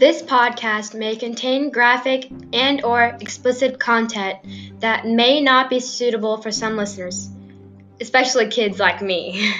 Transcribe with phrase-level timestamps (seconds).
[0.00, 4.38] This podcast may contain graphic and or explicit content
[4.80, 7.28] that may not be suitable for some listeners,
[8.00, 9.52] especially kids like me.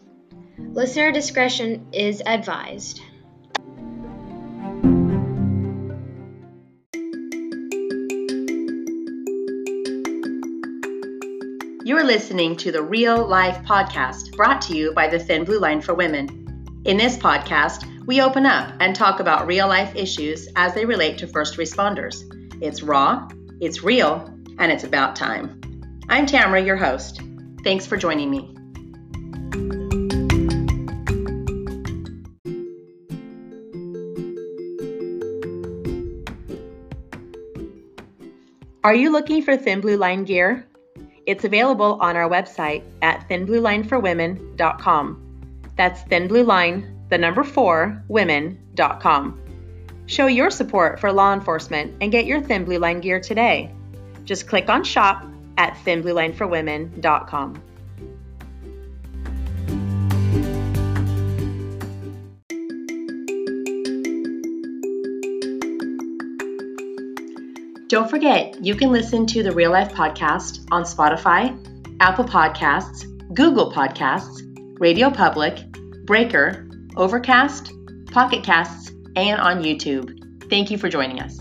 [0.58, 3.00] Listener discretion is advised.
[11.84, 15.80] You're listening to the Real Life Podcast brought to you by the Thin Blue Line
[15.80, 16.82] for Women.
[16.84, 21.18] In this podcast, we open up and talk about real life issues as they relate
[21.18, 22.24] to first responders.
[22.62, 23.28] It's raw,
[23.60, 25.60] it's real, and it's about time.
[26.08, 27.20] I'm Tamara, your host.
[27.64, 28.54] Thanks for joining me.
[38.84, 40.66] Are you looking for Thin Blue Line gear?
[41.26, 45.24] It's available on our website at thinbluelineforwomen.com.
[45.76, 49.40] That's Thin Blue Line, the number four, women.com.
[50.06, 53.74] Show your support for law enforcement and get your Thin Blue Line gear today.
[54.24, 57.62] Just click on shop at thinbluelineforwomen.com.
[67.88, 71.56] Don't forget, you can listen to the Real Life Podcast on Spotify,
[72.00, 74.42] Apple Podcasts, Google Podcasts,
[74.78, 75.64] Radio Public,
[76.04, 77.72] Breaker, Overcast,
[78.10, 80.48] Pocket Casts, and on YouTube.
[80.50, 81.38] Thank you for joining us.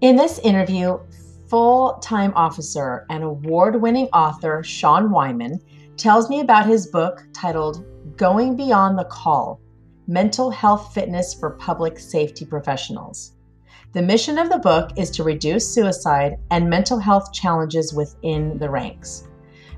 [0.00, 0.98] In this interview,
[1.48, 5.60] full time officer and award winning author Sean Wyman
[5.96, 7.84] tells me about his book titled
[8.16, 9.60] Going Beyond the Call
[10.06, 13.32] Mental Health Fitness for Public Safety Professionals.
[13.94, 18.68] The mission of the book is to reduce suicide and mental health challenges within the
[18.68, 19.28] ranks.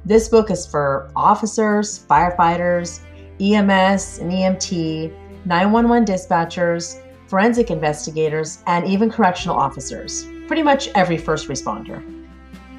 [0.07, 3.01] This book is for officers, firefighters,
[3.39, 5.13] EMS and EMT,
[5.45, 10.25] 911 dispatchers, forensic investigators, and even correctional officers.
[10.47, 12.03] Pretty much every first responder.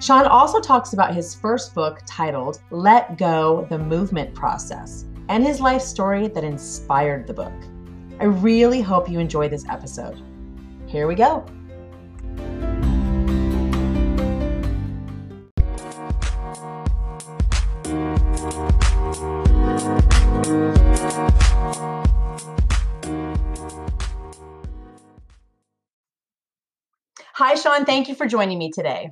[0.01, 5.61] Sean also talks about his first book titled Let Go the Movement Process and his
[5.61, 7.53] life story that inspired the book.
[8.19, 10.19] I really hope you enjoy this episode.
[10.87, 11.45] Here we go.
[27.33, 27.85] Hi, Sean.
[27.85, 29.11] Thank you for joining me today.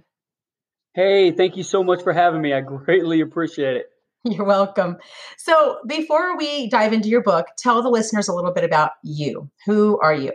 [0.93, 2.53] Hey, thank you so much for having me.
[2.53, 3.85] I greatly appreciate it.
[4.23, 4.97] You're welcome.
[5.37, 9.51] So, before we dive into your book, tell the listeners a little bit about you.
[9.65, 10.31] Who are you?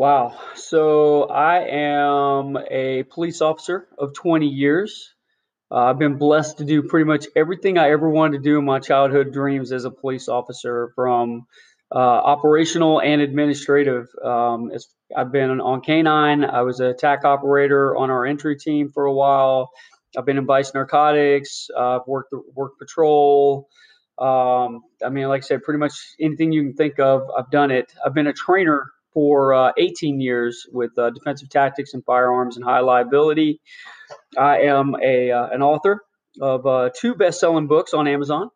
[0.00, 0.32] Wow.
[0.54, 5.12] So, I am a police officer of 20 years.
[5.70, 8.64] Uh, I've been blessed to do pretty much everything I ever wanted to do in
[8.64, 11.46] my childhood dreams as a police officer, from
[11.94, 14.06] uh, operational and administrative.
[14.24, 14.72] Um,
[15.14, 16.46] I've been on canine.
[16.46, 19.68] I was a TAC operator on our entry team for a while.
[20.16, 21.68] I've been in vice narcotics.
[21.76, 23.68] Uh, I've worked worked patrol.
[24.16, 27.70] Um, I mean, like I said, pretty much anything you can think of, I've done
[27.70, 27.92] it.
[28.02, 32.64] I've been a trainer for uh, 18 years with uh, defensive tactics and firearms and
[32.64, 33.60] high liability.
[34.38, 36.02] I am a uh, an author
[36.40, 38.50] of uh, two best-selling books on Amazon,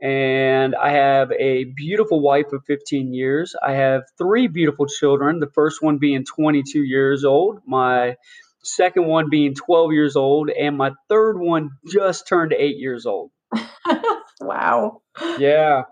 [0.00, 3.54] and I have a beautiful wife of 15 years.
[3.60, 5.40] I have three beautiful children.
[5.40, 7.60] The first one being 22 years old.
[7.66, 8.16] My
[8.62, 13.30] second one being 12 years old, and my third one just turned eight years old.
[14.40, 15.02] wow.
[15.38, 15.82] Yeah.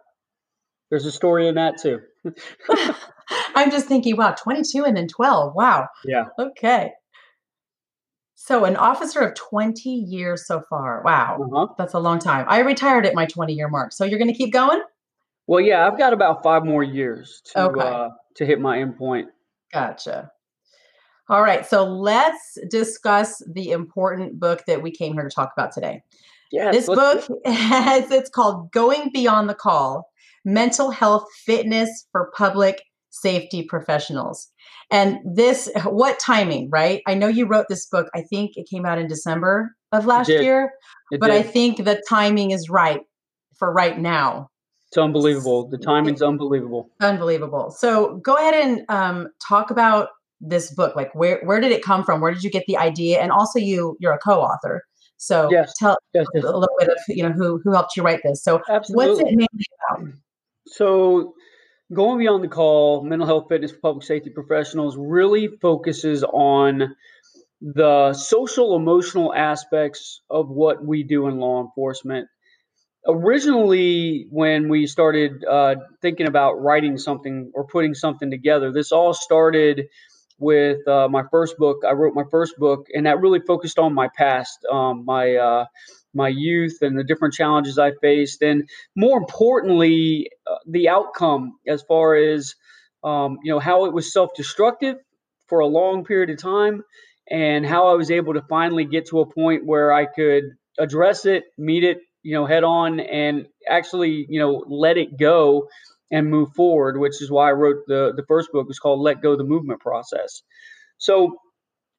[0.90, 2.00] There's a story in that too.
[3.54, 5.54] I'm just thinking, wow, 22 and then 12.
[5.54, 5.88] Wow.
[6.04, 6.26] Yeah.
[6.38, 6.92] Okay.
[8.34, 11.02] So, an officer of 20 years so far.
[11.04, 11.38] Wow.
[11.42, 11.74] Uh-huh.
[11.78, 12.44] That's a long time.
[12.48, 13.92] I retired at my 20 year mark.
[13.92, 14.82] So, you're going to keep going?
[15.46, 17.80] Well, yeah, I've got about five more years to, okay.
[17.80, 19.26] uh, to hit my endpoint.
[19.72, 20.30] Gotcha.
[21.28, 25.72] All right, so let's discuss the important book that we came here to talk about
[25.72, 26.02] today.
[26.52, 30.08] Yeah, this book has, it's called Going Beyond the Call:
[30.44, 32.80] Mental Health Fitness for Public
[33.20, 34.48] Safety Professionals.
[34.90, 37.02] And this, what timing, right?
[37.06, 38.08] I know you wrote this book.
[38.14, 40.72] I think it came out in December of last year,
[41.10, 41.36] it but did.
[41.36, 43.00] I think the timing is right
[43.58, 44.48] for right now.
[44.88, 45.68] It's unbelievable.
[45.68, 46.90] The timing's unbelievable.
[47.00, 47.70] Unbelievable.
[47.70, 50.08] So go ahead and um, talk about
[50.40, 53.20] this book like where where did it come from where did you get the idea
[53.20, 54.82] and also you you're a co-author
[55.16, 56.44] so yes, tell yes, yes.
[56.44, 59.08] a little bit of you know who who helped you write this so Absolutely.
[59.08, 60.12] what's it mainly about
[60.66, 61.32] so
[61.92, 66.94] going beyond the call mental health fitness for public safety professionals really focuses on
[67.60, 72.28] the social emotional aspects of what we do in law enforcement.
[73.08, 79.14] Originally, when we started uh, thinking about writing something or putting something together, this all
[79.14, 79.86] started
[80.38, 81.78] with uh, my first book.
[81.86, 85.66] I wrote my first book, and that really focused on my past, um, my uh,
[86.14, 90.28] my youth, and the different challenges I faced, and more importantly,
[90.66, 92.54] the outcome as far as
[93.04, 94.96] um, you know how it was self-destructive
[95.48, 96.82] for a long period of time,
[97.30, 100.44] and how I was able to finally get to a point where I could
[100.78, 105.68] address it, meet it, you know, head on, and actually, you know, let it go
[106.10, 108.66] and move forward, which is why I wrote the the first book.
[108.68, 110.42] was called Let Go the Movement Process.
[110.98, 111.36] So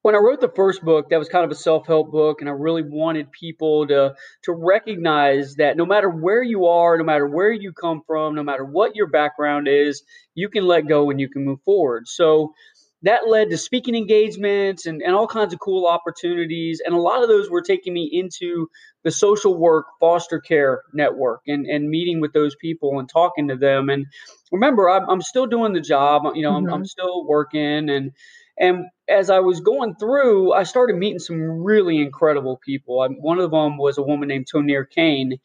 [0.08, 2.54] when I wrote the first book, that was kind of a self-help book, and I
[2.54, 7.52] really wanted people to to recognize that no matter where you are, no matter where
[7.52, 11.28] you come from, no matter what your background is, you can let go and you
[11.28, 12.08] can move forward.
[12.08, 12.54] So
[13.02, 16.82] that led to speaking engagements and, and all kinds of cool opportunities.
[16.84, 18.70] And a lot of those were taking me into
[19.04, 23.58] the social work foster care network and, and meeting with those people and talking to
[23.58, 23.90] them.
[23.90, 24.06] And
[24.54, 26.68] remember, I'm, I'm still doing the job, you know, mm-hmm.
[26.68, 27.90] I'm, I'm still working.
[27.90, 28.14] And,
[28.60, 33.02] and as I was going through, I started meeting some really incredible people.
[33.02, 35.38] I, one of them was a woman named Tonir Kane,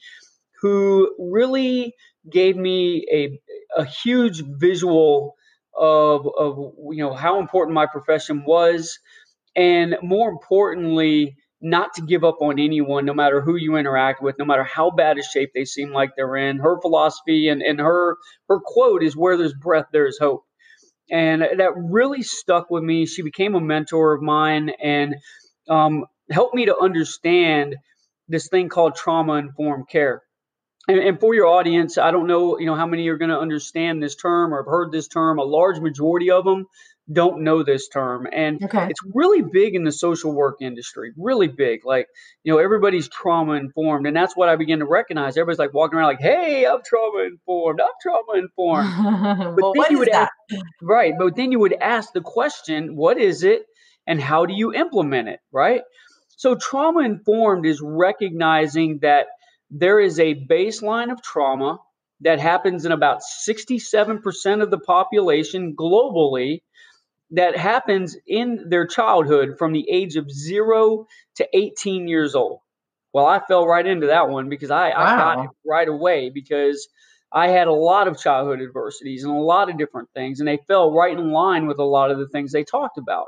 [0.60, 1.94] who really
[2.30, 5.34] gave me a, a huge visual
[5.78, 6.56] of of
[6.90, 8.98] you know how important my profession was,
[9.56, 14.36] and more importantly, not to give up on anyone, no matter who you interact with,
[14.38, 16.58] no matter how bad a shape they seem like they're in.
[16.58, 18.16] Her philosophy and, and her
[18.48, 20.44] her quote is where there's breath, there's hope.
[21.12, 23.06] And that really stuck with me.
[23.06, 25.16] She became a mentor of mine and
[25.68, 27.76] um, helped me to understand
[28.28, 30.22] this thing called trauma informed care
[30.88, 33.38] and, and, for your audience, I don't know, you know, how many are going to
[33.38, 35.38] understand this term or have heard this term.
[35.38, 36.66] A large majority of them
[37.12, 38.86] don't know this term, and okay.
[38.88, 41.12] it's really big in the social work industry.
[41.16, 42.06] Really big, like
[42.44, 45.36] you know, everybody's trauma informed, and that's what I began to recognize.
[45.36, 47.80] Everybody's like walking around like, "Hey, I'm trauma informed.
[47.80, 50.32] I'm trauma informed." but well, then you would ask,
[50.80, 51.14] right?
[51.18, 53.62] But then you would ask the question, "What is it?"
[54.06, 55.40] and how do you implement it?
[55.52, 55.82] Right?
[56.36, 59.26] So trauma informed is recognizing that
[59.70, 61.78] there is a baseline of trauma
[62.20, 66.62] that happens in about 67% of the population globally
[67.32, 71.06] that happens in their childhood from the age of zero
[71.36, 72.60] to 18 years old.
[73.12, 74.94] Well, I fell right into that one because I, wow.
[74.96, 76.88] I got it right away because
[77.32, 80.58] I had a lot of childhood adversities and a lot of different things, and they
[80.68, 83.26] fell right in line with a lot of the things they talked about.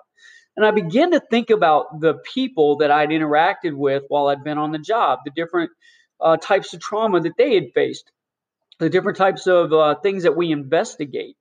[0.56, 4.58] And I began to think about the people that I'd interacted with while I'd been
[4.58, 5.70] on the job, the different
[6.20, 8.10] uh, types of trauma that they had faced,
[8.78, 11.36] the different types of uh, things that we investigate.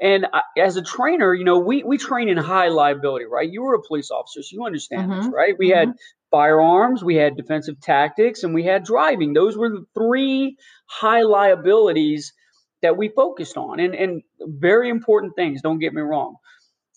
[0.00, 3.50] And I, as a trainer, you know, we, we train in high liability, right?
[3.50, 5.22] You were a police officer, so you understand mm-hmm.
[5.22, 5.54] this, right?
[5.58, 5.90] We mm-hmm.
[5.90, 5.92] had
[6.30, 9.32] firearms, we had defensive tactics, and we had driving.
[9.32, 10.56] Those were the three
[10.86, 12.34] high liabilities
[12.82, 16.36] that we focused on, and, and very important things, don't get me wrong.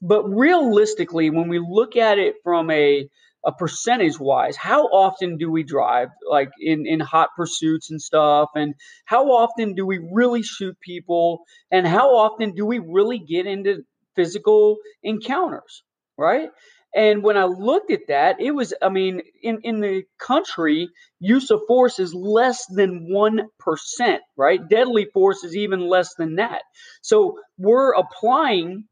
[0.01, 3.10] But realistically, when we look at it from a
[3.45, 8.50] a percentage wise how often do we drive like in in hot pursuits and stuff?
[8.56, 8.75] And
[9.06, 11.41] how often do we really shoot people?
[11.71, 13.83] And how often do we really get into
[14.15, 15.84] physical encounters
[16.17, 16.50] right?
[16.96, 21.51] And when i looked at that it was i mean in in the country use
[21.51, 24.67] of force is less than 1% right?
[24.69, 26.63] Deadly force is even less than that.
[27.01, 28.88] So we're applying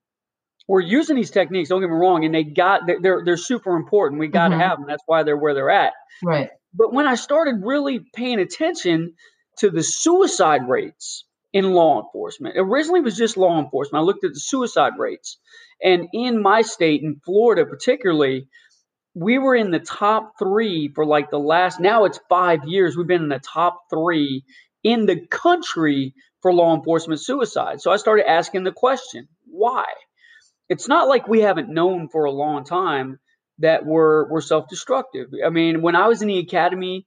[0.68, 1.70] we're using these techniques.
[1.70, 4.20] Don't get me wrong, and they got they're they're super important.
[4.20, 4.62] We got to mm-hmm.
[4.62, 4.88] have them.
[4.88, 5.94] That's why they're where they're at.
[6.24, 6.50] Right.
[6.74, 9.14] But when I started really paying attention
[9.60, 14.02] to the suicide rates in law enforcement, originally it was just law enforcement.
[14.02, 15.38] I looked at the suicide rates,
[15.82, 18.48] and in my state, in Florida particularly,
[19.16, 21.80] we were in the top three for like the last.
[21.80, 22.98] Now it's five years.
[22.98, 24.44] We've been in the top three
[24.84, 27.82] in the country for law enforcement suicide.
[27.82, 29.86] So I started asking the question, why?
[30.70, 33.20] It's not like we haven't known for a long time
[33.60, 35.28] that we're we're self-destructive.
[35.46, 37.06] I mean, when I was in the academy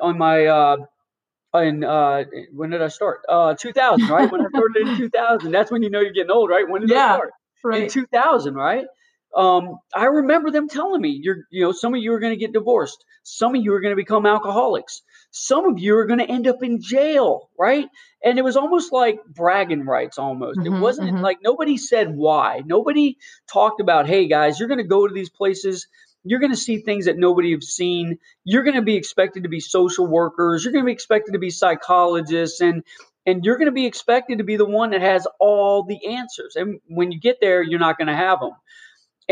[0.00, 0.76] on my uh
[1.54, 3.20] in uh when did I start?
[3.28, 4.30] Uh 2000, right?
[4.30, 5.52] when I started in 2000.
[5.52, 6.68] That's when you know you're getting old, right?
[6.68, 7.30] When did yeah, I start?
[7.64, 7.82] Right.
[7.84, 8.86] In 2000, right?
[9.34, 12.38] Um, I remember them telling me, you're, you know, some of you are going to
[12.38, 13.02] get divorced.
[13.22, 15.00] Some of you are going to become alcoholics.
[15.32, 17.88] Some of you are going to end up in jail, right?
[18.22, 20.60] And it was almost like bragging rights almost.
[20.60, 21.22] Mm-hmm, it wasn't mm-hmm.
[21.22, 22.62] like nobody said why.
[22.64, 23.16] Nobody
[23.50, 25.88] talked about, hey guys, you're going to go to these places.
[26.22, 28.18] You're going to see things that nobody have seen.
[28.44, 30.64] You're going to be expected to be social workers.
[30.64, 32.84] You're going to be expected to be psychologists and
[33.24, 36.56] and you're going to be expected to be the one that has all the answers.
[36.56, 38.52] And when you get there, you're not going to have them.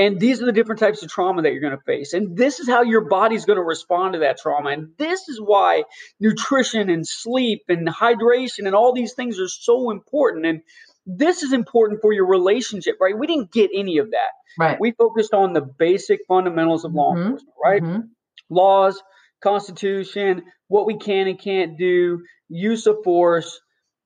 [0.00, 2.14] And these are the different types of trauma that you're going to face.
[2.14, 4.70] And this is how your body's going to respond to that trauma.
[4.70, 5.84] And this is why
[6.18, 10.46] nutrition and sleep and hydration and all these things are so important.
[10.46, 10.62] And
[11.04, 13.18] this is important for your relationship, right?
[13.18, 14.30] We didn't get any of that.
[14.58, 14.80] Right.
[14.80, 17.24] We focused on the basic fundamentals of law Mhm.
[17.24, 17.82] enforcement, right?
[17.82, 18.08] Mhm.
[18.48, 19.02] Laws,
[19.42, 23.60] constitution, what we can and can't do, use of force,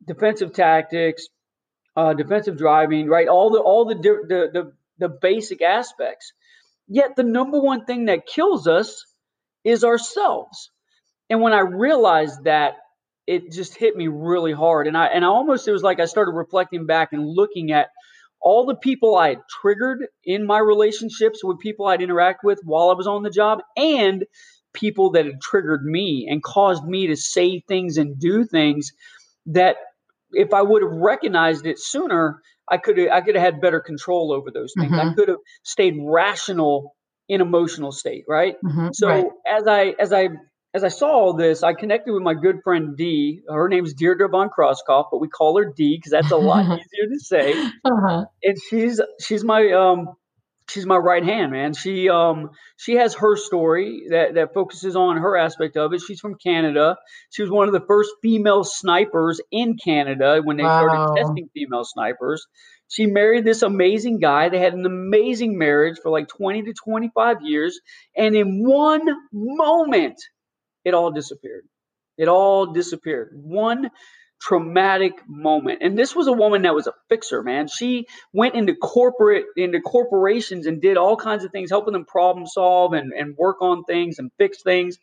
[0.07, 1.29] defensive tactics,
[1.97, 3.29] uh, defensive driving, right?
[3.29, 6.33] All the all the, the the the basic aspects.
[6.89, 9.05] Yet the number one thing that kills us
[9.65, 10.71] is ourselves.
[11.31, 12.75] And when I realized that,
[13.27, 14.87] it just hit me really hard.
[14.87, 17.89] And I and I almost it was like I started reflecting back and looking at
[18.41, 22.91] all the people I had triggered in my relationships with people I'd interact with while
[22.91, 24.27] I was on the job and
[24.75, 28.93] people that had triggered me and caused me to say things and do things
[29.47, 29.77] that
[30.37, 33.81] if I would have recognized it sooner, I could have I could have had better
[33.81, 34.93] control over those things.
[34.99, 35.17] I Mhm.
[35.17, 36.95] could have stayed rational
[37.29, 38.57] in emotional state, right?
[38.65, 38.95] Mhm.
[38.95, 39.27] So right.
[39.47, 40.29] as I as I
[40.75, 43.43] as I saw all this, I connected with my good friend Dee.
[43.49, 47.09] Her name's Deirdre von Crosskopf, but we call her Dee because that's a lot easier
[47.11, 47.55] to say.
[47.85, 48.25] Uh-huh.
[48.43, 50.09] And she's she's my um
[50.71, 51.75] she's my right hand man.
[51.75, 56.01] She um she has her story that that focuses on her aspect of it.
[56.03, 56.97] She's from Canada.
[57.31, 60.71] She was one of the first female snipers in Canada when they Wow.
[60.71, 62.47] started testing female snipers.
[62.89, 64.49] She married this amazing guy.
[64.49, 67.81] They had an amazing marriage for like 20 to 25 years.
[68.17, 70.17] And in one moment,
[70.85, 71.67] it all disappeared.
[72.19, 73.33] It all disappeared.
[73.35, 73.91] One
[74.41, 75.81] traumatic moment.
[75.83, 77.69] And this was a woman that was a fixer, man.
[77.69, 82.47] She went into corporate, into corporations and did all kinds of things, helping them problem
[82.47, 84.99] solve and, and work on things and fix things.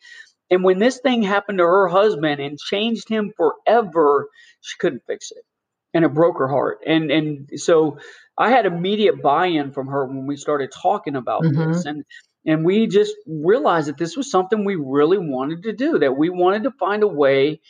[0.51, 4.29] And when this thing happened to her husband and changed him forever,
[4.61, 5.43] she couldn't fix it.
[5.93, 6.79] And it broke her heart.
[6.85, 7.99] And and so
[8.37, 11.53] I had immediate buy-in from her when we started talking about Mhm.
[11.53, 11.85] this.
[11.85, 12.05] And
[12.45, 16.29] and we just realized that this was something we really wanted to do, that we
[16.29, 17.61] wanted to find a way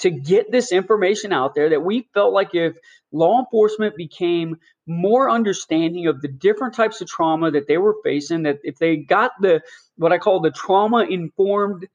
[0.00, 2.76] to get this information out there that we felt like if
[3.12, 8.42] law enforcement became more understanding of the different types of trauma that they were facing
[8.44, 9.60] that if they got the
[9.96, 11.86] what i call the trauma informed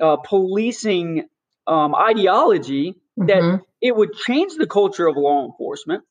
[0.00, 1.24] uh, policing
[1.66, 2.94] um, ideology
[3.26, 3.64] that Mhm.
[3.80, 6.04] it would change the culture of law enforcement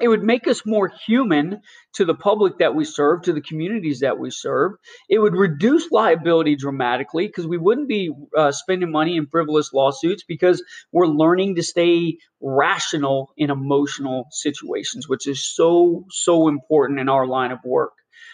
[0.00, 1.60] it would make us more human
[1.94, 4.72] to the public that we serve, to the communities that we serve.
[5.08, 10.24] It would reduce liability dramatically because we wouldn't be uh, spending money in frivolous lawsuits
[10.26, 17.08] because we're learning to stay rational in emotional situations, which is so, so important in
[17.08, 17.92] our line of work.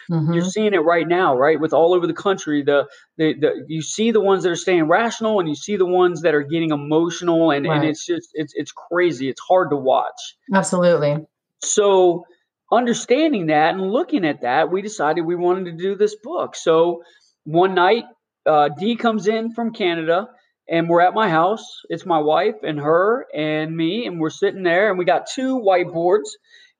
[0.09, 0.33] Mhm.
[0.33, 1.59] You're seeing it right now, right?
[1.59, 4.87] With all over the country, the, the the you see the ones that are staying
[4.87, 8.53] rational, and you see the ones that are getting emotional, and, and it's just it's
[8.55, 9.29] it's crazy.
[9.29, 10.37] It's hard to watch.
[10.53, 11.25] Absolutely.
[11.63, 12.25] So,
[12.71, 16.55] understanding that and looking at that, we decided we wanted to do this book.
[16.55, 17.03] So,
[17.45, 18.05] one night,
[18.45, 20.27] uh, Dee comes in from Canada,
[20.69, 21.65] and we're at my house.
[21.89, 25.59] It's my wife and her and me, and we're sitting there, and we got two
[25.59, 26.29] whiteboards.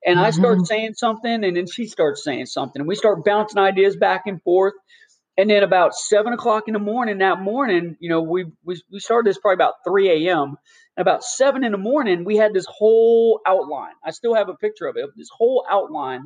[0.06, 0.66] And I start Mhm.
[0.66, 4.42] saying something, and then she starts saying something, and we start bouncing ideas back and
[4.42, 4.74] forth.
[5.36, 9.00] And then about seven o'clock in the morning that morning, you know, we we, we
[9.00, 10.56] started this probably about 3 a.m.
[10.98, 13.92] About seven in the morning, we had this whole outline.
[14.04, 16.24] I still have a picture of it, this whole outline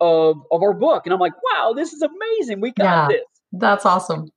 [0.00, 1.02] of of our book.
[1.04, 2.60] And I'm like, wow, this is amazing.
[2.60, 3.06] We got Yeah.
[3.08, 3.24] this.
[3.52, 4.28] That's awesome.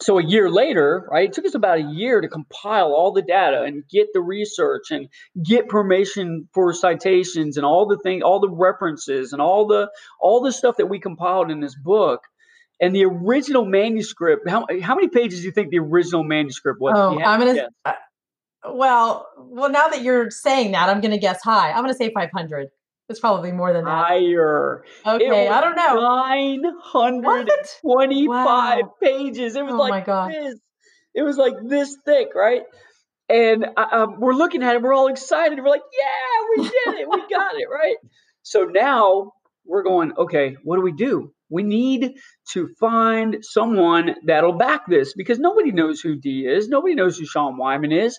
[0.00, 3.22] So a year later, right, it took us about a year to compile all the
[3.22, 5.08] data and get the research and
[5.44, 9.88] get permission for citations and all the thing, all the references and all the
[10.20, 12.22] all the stuff that we compiled in this book.
[12.80, 16.94] And the original manuscript, how how many pages do you think the original manuscript was?
[16.96, 17.54] Oh, I'm gonna.
[17.54, 17.68] guess.
[17.84, 17.92] Uh,
[18.68, 21.72] well, well, now that you're saying that, I'm gonna guess high.
[21.72, 22.68] I'm gonna say 500.
[23.08, 24.06] It's probably more than that.
[24.06, 24.84] higher.
[25.04, 26.00] Okay, I don't know.
[26.00, 28.28] 925 What?
[28.28, 28.94] Wow.
[29.02, 29.56] pages.
[29.56, 30.58] It was Oh like this.
[31.14, 32.62] It was like this thick, right?
[33.28, 34.82] And uh, um, we're looking at it.
[34.82, 35.58] We're all excited.
[35.58, 37.08] We're like, yeah, we did it.
[37.10, 37.96] We got it, right?
[38.42, 39.32] So now
[39.64, 41.32] we're going, okay, what do we do?
[41.50, 42.14] We need
[42.52, 46.68] to find someone that'll back this because nobody knows who Dee is.
[46.68, 48.18] Nobody knows who Sean Wyman is.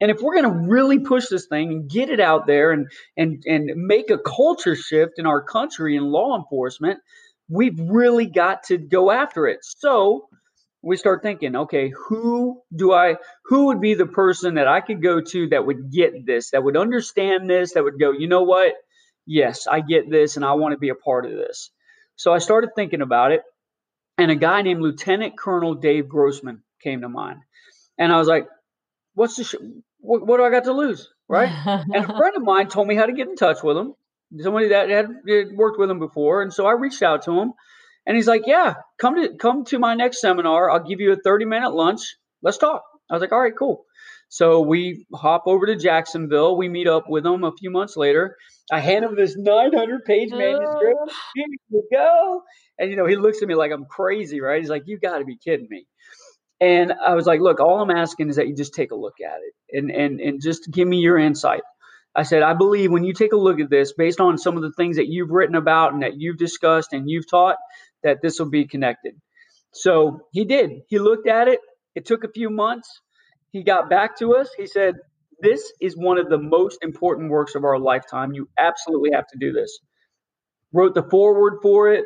[0.00, 2.90] And if we're going to really push this thing and get it out there and
[3.16, 7.00] and and make a culture shift in our country in law enforcement,
[7.48, 9.60] we've really got to go after it.
[9.62, 10.28] So
[10.82, 15.02] we start thinking, okay, who do I who would be the person that I could
[15.02, 18.42] go to that would get this, that would understand this, that would go, you know
[18.42, 18.74] what?
[19.26, 21.70] Yes, I get this and I want to be a part of this.
[22.16, 23.42] So I started thinking about it,
[24.18, 27.40] and a guy named Lieutenant Colonel Dave Grossman came to mind.
[27.98, 28.46] And I was like,
[29.14, 29.54] what's the sh-
[30.00, 31.08] what, what do I got to lose?
[31.28, 31.50] Right?
[31.66, 33.94] and a friend of mine told me how to get in touch with him.
[34.38, 37.52] Somebody that had, had worked with him before, and so I reached out to him,
[38.06, 40.70] And he's like, yeah, come to come to my next seminar.
[40.70, 42.00] I'll give you a 30 minute lunch.
[42.42, 42.82] Let's talk.
[43.10, 43.84] I was like, all right, cool.
[44.28, 46.56] So we hop over to Jacksonville.
[46.56, 48.36] We meet up with him a few months later.
[48.72, 51.00] I hand him this 900 page manuscript.
[51.34, 52.42] Here you go.
[52.78, 54.60] And, you know, he looks at me like I'm crazy, right?
[54.60, 55.86] He's like, you got to be kidding me.
[56.60, 59.16] And I was like, look, all I'm asking is that you just take a look
[59.20, 61.62] at it and, and, and just give me your insight.
[62.14, 64.62] I said, I believe when you take a look at this, based on some of
[64.62, 67.56] the things that you've written about and that you've discussed and you've taught,
[68.02, 69.14] that this will be connected.
[69.72, 70.82] So he did.
[70.88, 71.60] He looked at it.
[71.94, 73.00] It took a few months.
[73.52, 74.50] He got back to us.
[74.56, 74.96] He said,
[75.40, 78.32] This is one of the most important works of our lifetime.
[78.32, 79.78] You absolutely have to do this.
[80.72, 82.04] Wrote the foreword for it,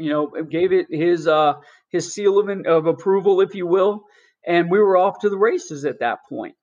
[0.00, 1.54] you know, gave it his uh,
[1.90, 4.04] his seal of, of approval, if you will,
[4.46, 6.54] and we were off to the races at that point.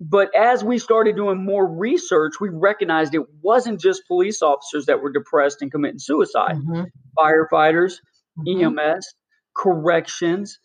[0.00, 5.02] But as we started doing more research, we recognized it wasn't just police officers that
[5.02, 6.56] were depressed and committing suicide.
[6.56, 6.82] Mm-hmm.
[7.18, 7.94] Firefighters,
[8.38, 8.78] mm-hmm.
[8.78, 9.14] EMS,
[9.56, 10.58] corrections,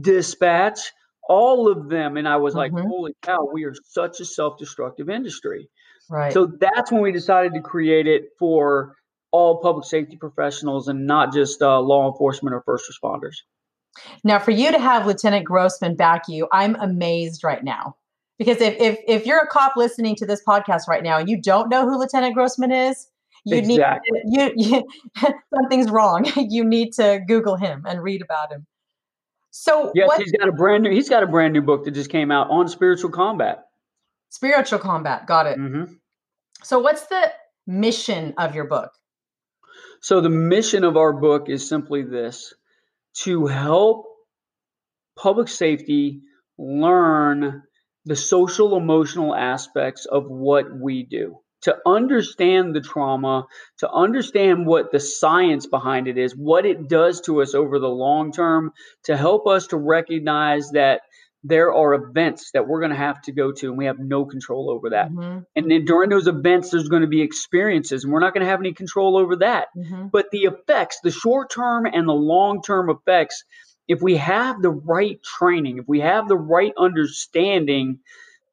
[0.00, 0.80] dispatch,
[1.28, 2.16] all of them.
[2.16, 2.76] And I was mm-hmm.
[2.76, 5.68] like, holy cow, we are such a self destructive industry.
[6.10, 6.32] Right.
[6.32, 8.94] So that's when we decided to create it for
[9.30, 13.36] all public safety professionals and not just uh, law enforcement or first responders.
[14.24, 17.96] Now, for you to have Lieutenant Grossman back you, I'm amazed right now.
[18.38, 21.42] Because if, if if you're a cop listening to this podcast right now and you
[21.42, 23.08] don't know who Lieutenant Grossman is,
[23.44, 24.20] you exactly.
[24.24, 24.84] need you,
[25.16, 26.30] you something's wrong.
[26.36, 28.66] you need to Google him and read about him.
[29.50, 31.90] So yes, what, he's got a brand new he's got a brand new book that
[31.90, 33.64] just came out on spiritual combat.
[34.28, 35.58] Spiritual combat, got it.
[35.58, 35.94] Mm-hmm.
[36.62, 37.32] So what's the
[37.66, 38.92] mission of your book?
[40.00, 42.54] So the mission of our book is simply this:
[43.24, 44.06] to help
[45.16, 46.22] public safety
[46.56, 47.62] learn
[48.04, 51.38] the social emotional aspects of what we do.
[51.62, 53.46] To understand the trauma,
[53.78, 57.88] to understand what the science behind it is, what it does to us over the
[57.88, 58.72] long term,
[59.04, 61.00] to help us to recognize that
[61.44, 64.24] there are events that we're going to have to go to and we have no
[64.24, 65.10] control over that.
[65.10, 65.40] Mm-hmm.
[65.54, 68.50] And then during those events, there's going to be experiences and we're not going to
[68.50, 69.68] have any control over that.
[69.76, 70.08] Mm-hmm.
[70.08, 73.44] But the effects, the short term and the long term effects,
[73.86, 78.00] if we have the right training, if we have the right understanding,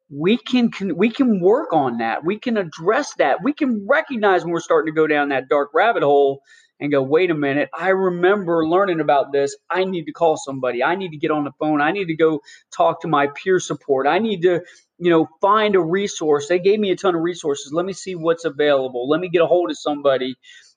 [0.10, 2.24] we can, can we can work on that.
[2.24, 3.44] We can address that.
[3.44, 6.42] We can recognize when we're starting to go down that dark rabbit hole
[6.80, 9.56] and go, wait a minute, I remember learning about this.
[9.70, 10.84] I need to call somebody.
[10.84, 11.82] I need to get on the phone.
[11.82, 12.42] I need to go
[12.76, 14.08] talk to my peer support.
[14.08, 14.62] I need to,
[14.98, 16.48] you know, find a resource.
[16.48, 17.72] They gave me a ton of resources.
[17.72, 19.08] Let me see what's available.
[19.08, 20.36] Let me get a hold of somebody.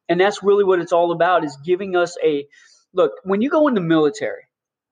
[0.08, 2.46] And that's really what it's all about is giving us a
[2.94, 4.42] look, when you go in the military,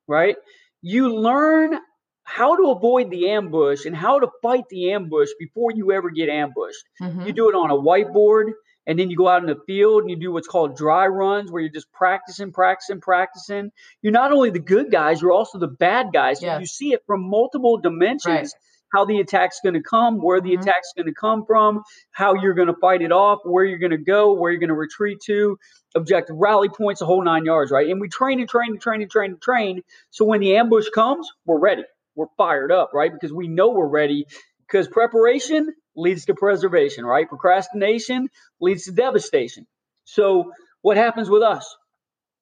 [0.06, 0.36] right?
[0.82, 1.78] You learn
[2.24, 6.28] how to avoid the ambush and how to fight the ambush before you ever get
[6.28, 6.84] ambushed.
[7.00, 7.22] Mm-hmm.
[7.22, 8.50] You do it on a whiteboard
[8.86, 11.50] and then you go out in the field and you do what's called dry runs
[11.50, 13.70] where you're just practicing, practicing, practicing.
[14.02, 16.42] You're not only the good guys, you're also the bad guys.
[16.42, 16.60] Yes.
[16.60, 18.26] You see it from multiple dimensions.
[18.26, 18.48] Right.
[18.94, 20.62] How the attack's going to come, where the mm-hmm.
[20.62, 23.90] attack's going to come from, how you're going to fight it off, where you're going
[23.90, 25.58] to go, where you're going to retreat to,
[25.96, 27.90] objective rally points, the whole nine yards, right?
[27.90, 29.82] And we train and train and train and train and train.
[30.10, 31.82] So when the ambush comes, we're ready
[32.16, 33.12] we're fired up, right?
[33.12, 34.26] Because we know we're ready.
[34.66, 37.28] Because preparation leads to preservation, right?
[37.28, 38.28] Procrastination
[38.60, 39.66] leads to devastation.
[40.04, 41.76] So what happens with us?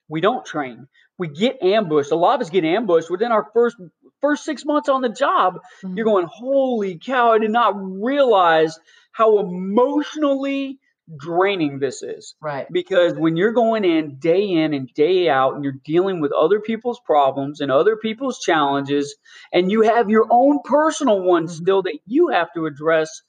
[0.08, 0.86] We don't train.
[1.18, 2.12] We get ambushed.
[2.12, 3.76] A lot of us get ambushed within our first
[4.20, 5.60] first six months on the job.
[5.82, 5.96] Mm-hmm.
[5.96, 7.32] You're going, holy cow!
[7.32, 8.78] I did not realize
[9.12, 10.78] how emotionally
[11.16, 12.34] draining this is.
[12.40, 12.66] Right.
[12.70, 16.60] Because when you're going in day in and day out and you're dealing with other
[16.60, 19.14] people's problems and other people's challenges
[19.52, 21.64] and you have your own personal ones mm-hmm.
[21.64, 23.22] still that you have to address,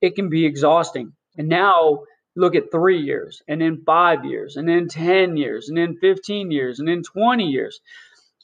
[0.00, 1.12] it can be exhausting.
[1.36, 2.00] And now
[2.36, 6.50] look at 3 years and then 5 years and then 10 years and then 15
[6.50, 7.80] years and then 20 years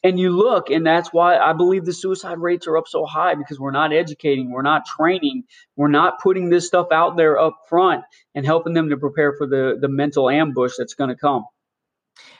[0.02, 3.34] and you look and that's why i believe the suicide rates are up so high
[3.34, 5.44] because we're not educating we're not training
[5.76, 8.02] we're not putting this stuff out there up front
[8.34, 11.44] and helping them to prepare for the the mental ambush that's going to come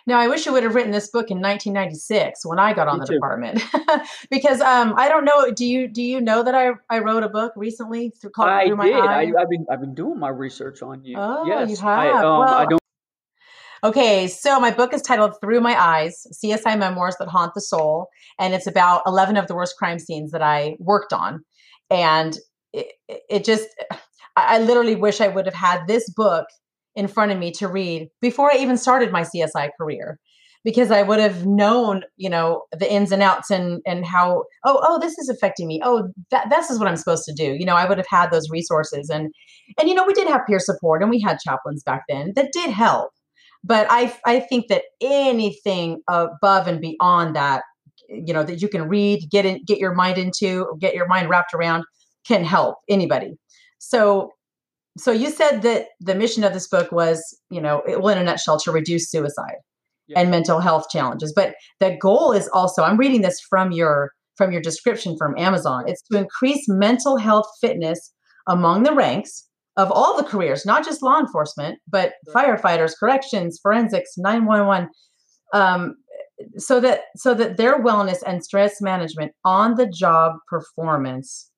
[0.07, 2.99] now, I wish you would have written this book in 1996 when I got on
[2.99, 3.15] Me the too.
[3.15, 3.63] department,
[4.31, 5.51] because um, I don't know.
[5.51, 8.67] Do you do you know that I, I wrote a book recently through called I
[8.67, 8.95] Through did.
[8.95, 11.17] I, have been I've been doing my research on you.
[11.19, 11.99] Oh, yes, you have.
[11.99, 12.81] I, um, well, I don't
[13.85, 18.09] Okay, so my book is titled Through My Eyes CSI Memoirs That Haunt the Soul.
[18.39, 21.45] And it's about 11 of the worst crime scenes that I worked on.
[21.91, 22.39] And
[22.73, 22.87] it,
[23.29, 23.69] it just,
[24.37, 26.47] I literally wish I would have had this book
[26.96, 30.18] in front of me to read before I even started my CSI career
[30.64, 34.80] because I would have known, you know, the ins and outs and and how oh
[34.83, 35.80] oh this is affecting me.
[35.85, 37.54] Oh, that this is what I'm supposed to do.
[37.59, 39.33] You know, I would have had those resources and
[39.78, 42.52] and you know, we did have peer support and we had chaplains back then that
[42.52, 43.11] did help.
[43.64, 47.62] but I I think that anything above and beyond that,
[48.09, 51.30] you know, that you can read, get in, get your mind into, get your mind
[51.30, 51.85] wrapped around,
[52.26, 53.35] can help anybody.
[53.78, 54.30] So
[54.96, 58.18] so you said that the mission of this book was, you know, it, well, in
[58.18, 59.57] a nutshell, to reduce suicide
[60.07, 60.20] yeah.
[60.20, 61.33] and mental health challenges.
[61.35, 65.85] But the goal is also, I'm reading this from your from your description from Amazon.
[65.87, 68.12] It's to increase mental health fitness
[68.48, 74.14] among the ranks of all the careers, not just law enforcement, but firefighters, corrections, forensics,
[74.16, 74.88] 911.
[75.52, 75.94] Um,
[76.57, 81.50] so that so that their wellness and stress management on the job performance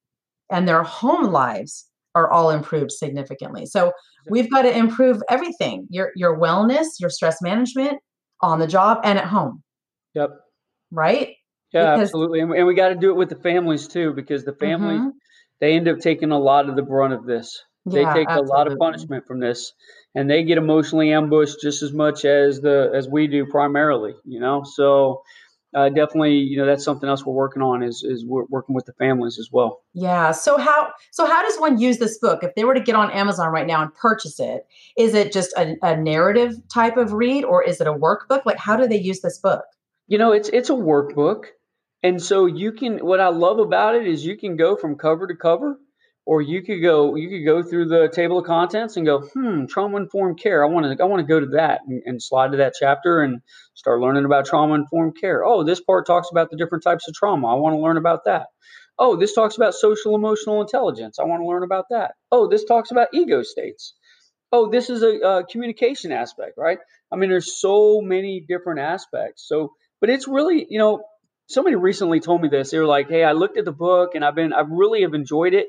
[0.50, 1.86] and their home lives
[2.16, 3.66] are all improved significantly.
[3.66, 3.92] So
[4.28, 7.98] we've got to improve everything your your wellness, your stress management
[8.40, 9.62] on the job and at home.
[10.14, 10.30] Yep.
[10.90, 11.34] Right?
[11.72, 12.40] Yeah, because, absolutely.
[12.40, 15.10] And, and we got to do it with the families too, because the families mm-hmm.
[15.60, 17.62] they end up taking a lot of the brunt of this.
[17.84, 18.50] They yeah, take absolutely.
[18.50, 19.72] a lot of punishment from this,
[20.16, 24.14] and they get emotionally ambushed just as much as the as we do primarily.
[24.24, 25.22] You know, so
[25.76, 28.86] uh, definitely, you know, that's something else we're working on is is we're working with
[28.86, 29.82] the families as well.
[29.92, 30.30] Yeah.
[30.30, 33.10] So how so how does one use this book if they were to get on
[33.10, 34.66] Amazon right now and purchase it?
[34.96, 38.46] Is it just a, a narrative type of read or is it a workbook?
[38.46, 39.64] Like how do they use this book?
[40.08, 41.44] You know, it's it's a workbook,
[42.02, 43.04] and so you can.
[43.04, 45.78] What I love about it is you can go from cover to cover
[46.26, 49.64] or you could go you could go through the table of contents and go hmm
[49.66, 50.64] trauma informed care.
[50.64, 53.22] I want to i want to go to that and, and, slide to that chapter
[53.22, 53.40] and
[53.74, 55.44] start learning about trauma informed care.
[55.44, 57.46] Oh this part talks about the different types of trauma.
[57.46, 58.48] I want to learn about that.
[58.98, 61.18] Oh this talks about social emotional intelligence.
[61.18, 62.14] I want to learn about that.
[62.30, 63.94] Oh this talks about ego states.
[64.52, 66.78] Oh this is a, a communication aspect right?
[67.12, 69.46] I mean there's so many different aspects.
[69.46, 71.04] So but it's really you know
[71.48, 72.72] somebody recently told me this.
[72.72, 75.14] They were like hey i looked at the book and i've been i really have
[75.14, 75.68] enjoyed it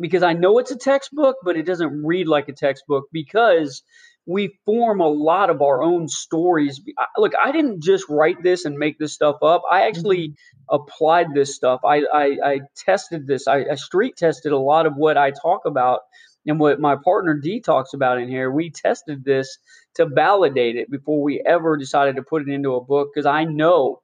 [0.00, 3.82] because I know it's a textbook, but it doesn't read like a textbook because
[4.26, 6.80] we form a lot of our own stories.
[7.16, 9.62] Look, I didn't just write this and make this stuff up.
[9.70, 10.74] I actually mm-hmm.
[10.74, 11.80] applied this stuff.
[11.84, 13.48] I, I, I tested this.
[13.48, 16.00] I, I, street tested a lot of what I talk about
[16.46, 18.50] and what my partner Dee talks about in here.
[18.50, 19.58] We tested this
[19.96, 23.44] to validate it before we ever decided to put it into a book because I
[23.44, 24.00] know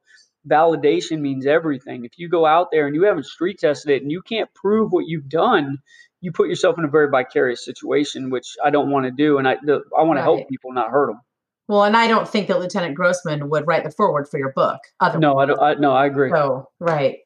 [0.48, 2.04] validation means everything.
[2.04, 4.92] If you go out there and you haven't street tested it and you can't prove
[4.92, 5.78] what you've done,
[6.20, 9.38] you put yourself in a very vicarious situation, which I don't want to do.
[9.38, 10.16] And I, the, I want right.
[10.16, 11.20] to help people, not hurt them.
[11.68, 14.78] Well, and I don't think that Lieutenant Grossman would write the foreword for your book.
[15.00, 15.20] Otherwise.
[15.20, 15.60] No, I don't.
[15.60, 16.30] I, no, I agree.
[16.30, 17.16] So, right.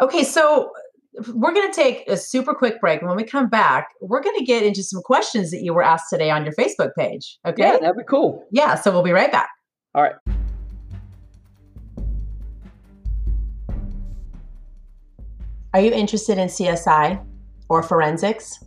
[0.00, 0.70] Okay, so
[1.34, 3.00] we're going to take a super quick break.
[3.00, 5.82] And when we come back, we're going to get into some questions that you were
[5.82, 7.38] asked today on your Facebook page.
[7.46, 7.62] Okay.
[7.62, 8.44] Yeah, that'd be cool.
[8.50, 8.76] Yeah.
[8.76, 9.50] So we'll be right back.
[9.94, 10.14] All right.
[15.76, 17.22] Are you interested in CSI
[17.68, 18.64] or forensics?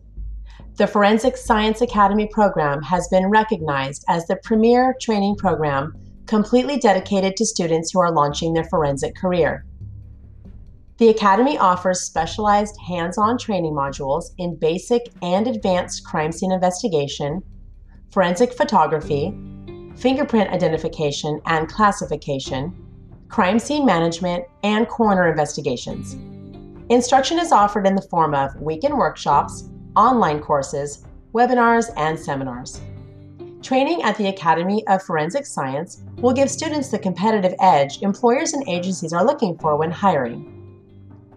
[0.75, 5.95] The Forensic Science Academy program has been recognized as the premier training program
[6.27, 9.65] completely dedicated to students who are launching their forensic career.
[10.99, 17.41] The Academy offers specialized hands on training modules in basic and advanced crime scene investigation,
[18.11, 19.33] forensic photography,
[19.95, 22.71] fingerprint identification and classification,
[23.29, 26.15] crime scene management, and coroner investigations.
[26.89, 32.81] Instruction is offered in the form of weekend workshops, online courses, webinars, and seminars.
[33.61, 38.67] Training at the Academy of Forensic Science will give students the competitive edge employers and
[38.67, 40.55] agencies are looking for when hiring.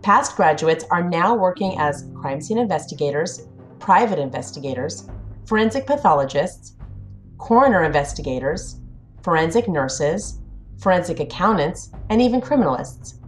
[0.00, 3.46] Past graduates are now working as crime scene investigators,
[3.78, 5.10] private investigators,
[5.44, 6.76] forensic pathologists,
[7.36, 8.80] coroner investigators,
[9.22, 10.40] forensic nurses,
[10.78, 13.18] forensic accountants, and even criminalists.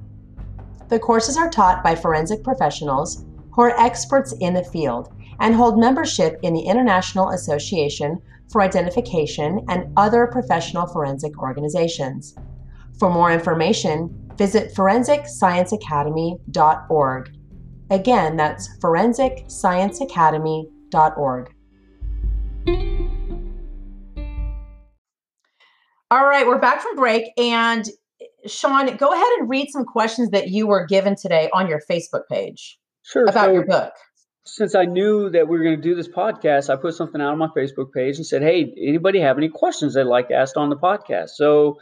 [0.89, 5.79] The courses are taught by forensic professionals who are experts in the field and hold
[5.79, 8.21] membership in the International Association
[8.51, 12.35] for Identification and other professional forensic organizations.
[12.99, 17.31] For more information, visit forensicscienceacademy.org.
[17.91, 21.55] Again, that's forensicscienceacademy.org.
[26.11, 27.87] All right, we're back from break, and
[28.47, 32.23] Sean, go ahead and read some questions that you were given today on your Facebook
[32.31, 32.79] page.
[33.03, 33.25] Sure.
[33.25, 33.93] About so, your book.
[34.47, 37.33] Since I knew that we were going to do this podcast, I put something out
[37.33, 40.69] on my Facebook page and said, "Hey, anybody have any questions they'd like asked on
[40.69, 41.79] the podcast?" So,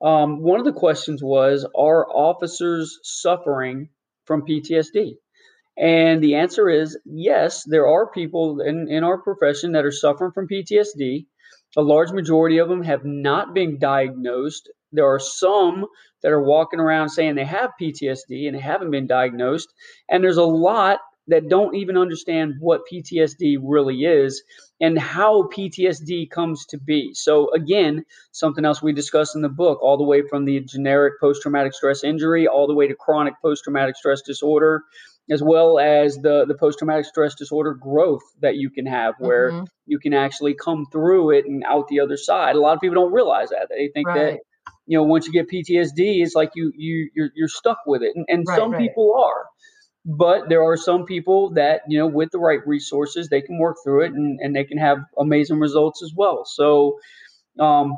[0.00, 3.88] um, one of the questions was, "Are officers suffering
[4.26, 5.18] from PTSD?"
[5.76, 7.64] And the answer is yes.
[7.64, 11.26] There are people in, in our profession that are suffering from PTSD.
[11.76, 15.86] A large majority of them have not been diagnosed there are some
[16.22, 19.72] that are walking around saying they have PTSD and they haven't been diagnosed.
[20.08, 24.42] And there's a lot that don't even understand what PTSD really is
[24.80, 27.12] and how PTSD comes to be.
[27.14, 31.14] So, again, something else we discuss in the book, all the way from the generic
[31.20, 34.82] post traumatic stress injury, all the way to chronic post traumatic stress disorder,
[35.30, 39.50] as well as the, the post traumatic stress disorder growth that you can have, where
[39.50, 39.64] mm-hmm.
[39.86, 42.56] you can actually come through it and out the other side.
[42.56, 43.68] A lot of people don't realize that.
[43.70, 44.18] They think right.
[44.32, 44.40] that
[44.86, 48.12] you know once you get PTSD, it's like you you you're, you're stuck with it,
[48.14, 48.80] and, and right, some right.
[48.80, 49.46] people are
[50.04, 53.76] but there are some people that you know with the right resources they can work
[53.82, 56.44] through it and, and they can have amazing results as well.
[56.44, 56.98] So
[57.58, 57.94] um,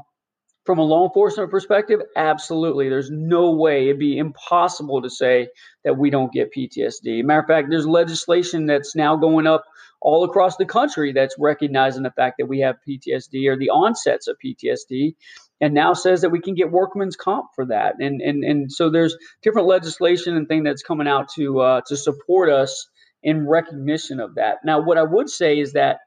[0.64, 2.88] from a law enforcement perspective absolutely.
[2.88, 5.48] There's no way it'd be impossible to say
[5.84, 9.64] that we don't get ptsd matter of fact there's legislation that's now going up
[10.02, 14.26] all across the country that's recognizing the fact that we have ptsd or the onsets
[14.26, 15.14] of ptsd
[15.60, 17.94] and now says that we can get workman's comp for that.
[18.00, 21.96] And and and so there's different legislation and thing that's coming out to uh, to
[21.96, 22.88] support us
[23.22, 24.58] in recognition of that.
[24.64, 25.98] Now, what I would say is that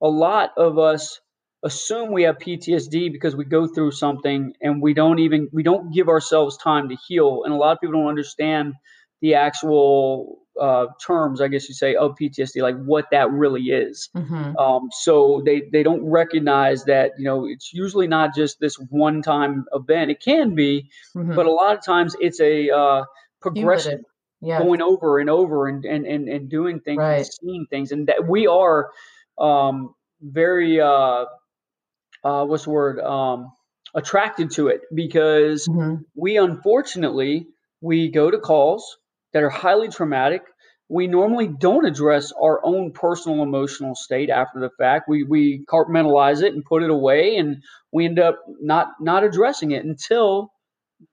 [0.00, 1.20] a lot of us
[1.64, 5.92] assume we have PTSD because we go through something and we don't even we don't
[5.92, 7.42] give ourselves time to heal.
[7.44, 8.74] And a lot of people don't understand
[9.20, 14.08] the actual uh, terms, I guess you say, of PTSD, like what that really is.
[14.16, 14.56] Mm-hmm.
[14.56, 19.22] Um, so they they don't recognize that you know it's usually not just this one
[19.22, 20.10] time event.
[20.10, 21.34] It can be, mm-hmm.
[21.34, 23.04] but a lot of times it's a uh,
[23.40, 24.04] progression.
[24.58, 27.18] Going over and over and and and, and doing things right.
[27.18, 28.90] and seeing things and that we are
[29.38, 31.26] um, very uh,
[32.24, 33.52] uh, what's the word um,
[33.94, 36.02] attracted to it because mm-hmm.
[36.16, 37.46] we unfortunately
[37.80, 38.98] we go to calls
[39.32, 40.42] that are highly traumatic.
[40.88, 45.08] We normally don't address our own personal emotional state after the fact.
[45.08, 49.70] We we compartmentalize it and put it away, and we end up not not addressing
[49.70, 50.52] it until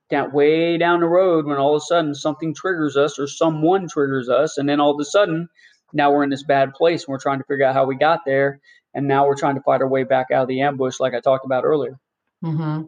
[0.10, 3.88] down way down the road when all of a sudden something triggers us or someone
[3.88, 5.47] triggers us, and then all of a sudden
[5.93, 8.21] now we're in this bad place and we're trying to figure out how we got
[8.25, 8.60] there,
[8.93, 11.21] and now we're trying to fight our way back out of the ambush, like I
[11.21, 11.97] talked about earlier.
[12.43, 12.84] Mm-hmm.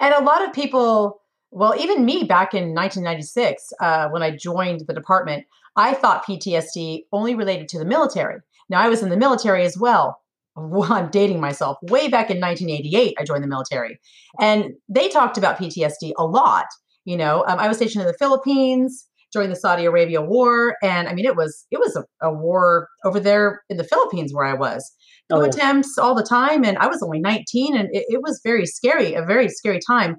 [0.00, 1.20] And a lot of people
[1.56, 7.04] well, even me back in 1996, uh, when I joined the department, I thought PTSD
[7.12, 8.40] only related to the military.
[8.68, 10.20] Now, I was in the military as well.
[10.58, 11.76] Well, I'm dating myself.
[11.82, 14.00] Way back in 1988, I joined the military,
[14.40, 16.64] and they talked about PTSD a lot.
[17.04, 21.08] You know, um, I was stationed in the Philippines during the Saudi Arabia War, and
[21.08, 24.46] I mean, it was it was a, a war over there in the Philippines where
[24.46, 24.90] I was.
[25.30, 25.42] Two oh.
[25.42, 29.12] attempts all the time, and I was only 19, and it, it was very scary,
[29.12, 30.16] a very scary time.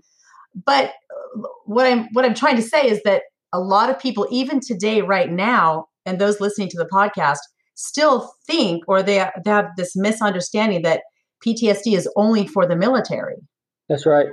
[0.55, 0.93] But
[1.35, 4.59] uh, what I'm what I'm trying to say is that a lot of people, even
[4.59, 7.39] today, right now, and those listening to the podcast,
[7.75, 11.01] still think or they, they have this misunderstanding that
[11.45, 13.35] PTSD is only for the military.
[13.87, 14.27] That's right.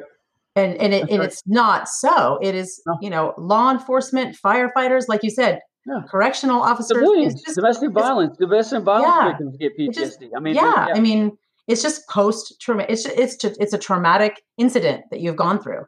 [0.57, 1.29] And and, it, and right.
[1.29, 2.39] it's not so.
[2.41, 2.97] It is no.
[3.01, 6.03] you know law enforcement, firefighters, like you said, yeah.
[6.09, 7.03] correctional officers,
[7.45, 9.95] just, domestic violence, domestic violence yeah, victims get PTSD.
[9.95, 12.87] Just, I mean, yeah, yeah, I mean, it's just post trauma.
[12.89, 15.87] It's it's just, it's a traumatic incident that you've gone through.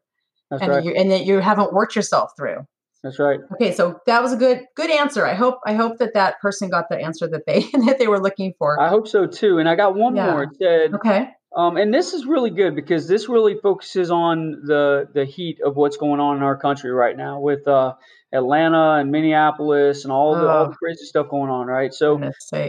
[0.50, 0.84] That's and right.
[0.84, 2.66] You, and that you haven't worked yourself through.
[3.02, 3.40] That's right.
[3.52, 5.26] Okay, so that was a good good answer.
[5.26, 8.20] I hope I hope that that person got the answer that they that they were
[8.20, 8.80] looking for.
[8.80, 9.58] I hope so too.
[9.58, 10.30] And I got one yeah.
[10.30, 10.42] more.
[10.44, 11.28] It said, okay.
[11.56, 15.76] Um, and this is really good because this really focuses on the the heat of
[15.76, 17.94] what's going on in our country right now with uh,
[18.32, 20.48] Atlanta and Minneapolis and all the, oh.
[20.48, 21.66] all the crazy stuff going on.
[21.66, 21.94] Right.
[21.94, 22.20] So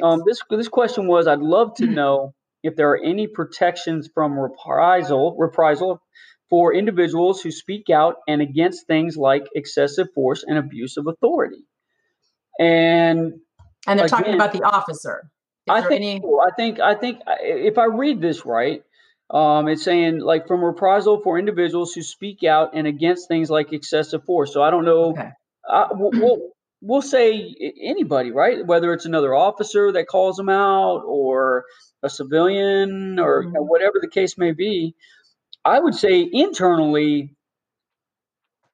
[0.04, 4.38] um, this this question was, I'd love to know if there are any protections from
[4.38, 6.02] reprisal reprisal
[6.50, 11.66] for individuals who speak out and against things like excessive force and abuse of authority.
[12.60, 13.34] And
[13.86, 15.30] and they're again, talking about the officer.
[15.70, 16.22] I think, any...
[16.22, 18.82] I think I think if I read this right,
[19.30, 23.74] um, it's saying like from reprisal for individuals who speak out and against things like
[23.74, 24.54] excessive force.
[24.54, 25.12] So I don't know.
[25.12, 25.30] Okay.
[25.70, 26.40] Uh, we'll,
[26.82, 28.66] we'll say anybody, right?
[28.66, 31.66] Whether it's another officer that calls them out or
[32.02, 33.48] a civilian or mm-hmm.
[33.50, 34.96] you know, whatever the case may be.
[35.68, 37.36] I would say internally,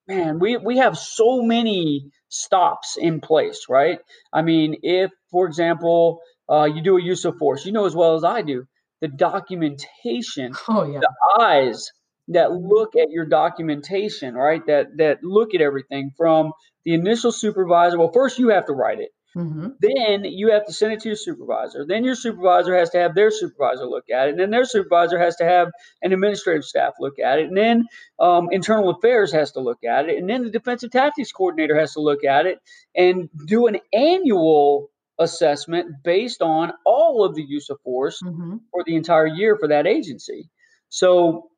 [0.07, 3.97] man, we, we have so many stops in place, right?
[4.31, 7.95] I mean, if, for example, uh, you do a use of force, you know as
[7.95, 8.65] well as I do,
[9.01, 10.99] the documentation, oh, yeah.
[10.99, 11.89] the eyes
[12.27, 14.65] that look at your documentation, right?
[14.67, 16.51] That that look at everything from
[16.85, 17.97] the initial supervisor.
[17.97, 19.09] Well, first you have to write it.
[19.35, 19.67] Mm-hmm.
[19.79, 21.85] Then you have to send it to your supervisor.
[21.85, 24.31] Then your supervisor has to have their supervisor look at it.
[24.31, 25.69] And then their supervisor has to have
[26.01, 27.47] an administrative staff look at it.
[27.47, 27.85] And then
[28.19, 30.17] um, internal affairs has to look at it.
[30.17, 32.59] And then the defensive tactics coordinator has to look at it
[32.95, 38.57] and do an annual assessment based on all of the use of force mm-hmm.
[38.71, 40.49] for the entire year for that agency.
[40.89, 41.49] So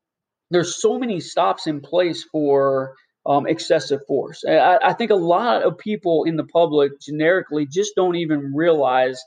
[0.52, 4.44] there's so many stops in place for um, excessive force.
[4.48, 9.24] I, I think a lot of people in the public generically just don't even realize.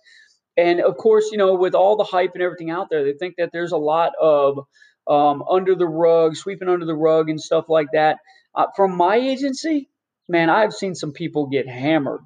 [0.57, 3.35] And of course, you know, with all the hype and everything out there, they think
[3.39, 4.61] that there's a lot of
[5.07, 8.19] um, under the rug, sweeping under the rug, and stuff like that.
[8.55, 9.89] Uh, from my agency,
[10.29, 12.23] man, I've seen some people get hammered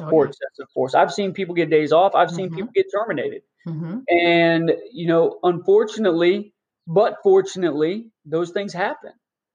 [0.00, 0.30] oh, for yeah.
[0.30, 0.94] excessive force.
[0.94, 2.14] I've seen people get days off.
[2.14, 2.36] I've mm-hmm.
[2.36, 3.42] seen people get terminated.
[3.66, 3.98] Mm-hmm.
[4.08, 6.52] And, you know, unfortunately,
[6.86, 9.12] but fortunately, those things happen.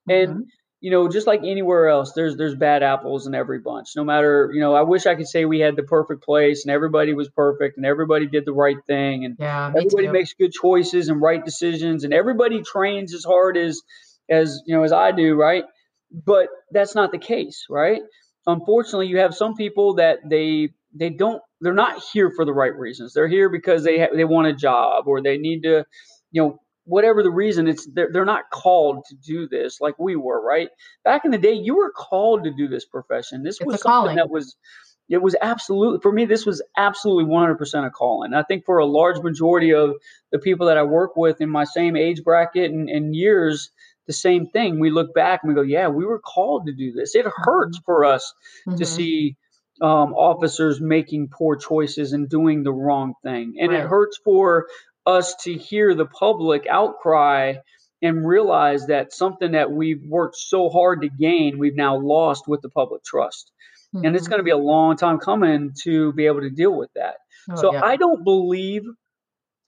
[0.10, 0.40] Mm-hmm.
[0.82, 3.90] You know, just like anywhere else, there's there's bad apples in every bunch.
[3.98, 6.72] No matter, you know, I wish I could say we had the perfect place and
[6.72, 10.14] everybody was perfect and everybody did the right thing and yeah, everybody too.
[10.14, 13.82] makes good choices and right decisions and everybody trains as hard as
[14.30, 15.66] as you know as I do, right?
[16.12, 18.02] But that's not the case, right?
[18.48, 22.76] Unfortunately, you have some people that they they don't they're not here for the right
[22.76, 23.14] reasons.
[23.14, 25.84] They're here because they ha- they want a job or they need to,
[26.32, 26.60] you know,
[26.90, 27.68] whatever the reason.
[27.68, 30.70] It's they're they're not called to do this like we were, right?
[31.04, 33.44] Back in the day, you were called to do this profession.
[33.44, 34.16] This it's was something calling.
[34.18, 34.56] that was
[35.08, 38.86] it was absolutely for me this was absolutely 100% a calling i think for a
[38.86, 39.96] large majority of
[40.32, 43.72] the people that i work with in my same age bracket and, and years
[44.10, 44.80] the same thing.
[44.80, 47.14] We look back and we go, yeah, we were called to do this.
[47.14, 47.86] It hurts mm-hmm.
[47.86, 48.34] for us
[48.68, 48.80] mm-hmm.
[48.80, 49.38] to see
[49.82, 53.58] um, officers making poor choices and doing the wrong thing.
[53.60, 53.82] And right.
[53.82, 54.66] it hurts for
[55.06, 57.56] us to hear the public outcry
[58.02, 62.62] and realize that something that we've worked so hard to gain, we've now lost with
[62.62, 63.52] the public trust.
[63.94, 64.06] Mm-hmm.
[64.06, 64.32] And it's mm-hmm.
[64.32, 67.16] going to be a long time coming to be able to deal with that.
[67.52, 67.84] Oh, so yeah.
[67.84, 68.84] I don't believe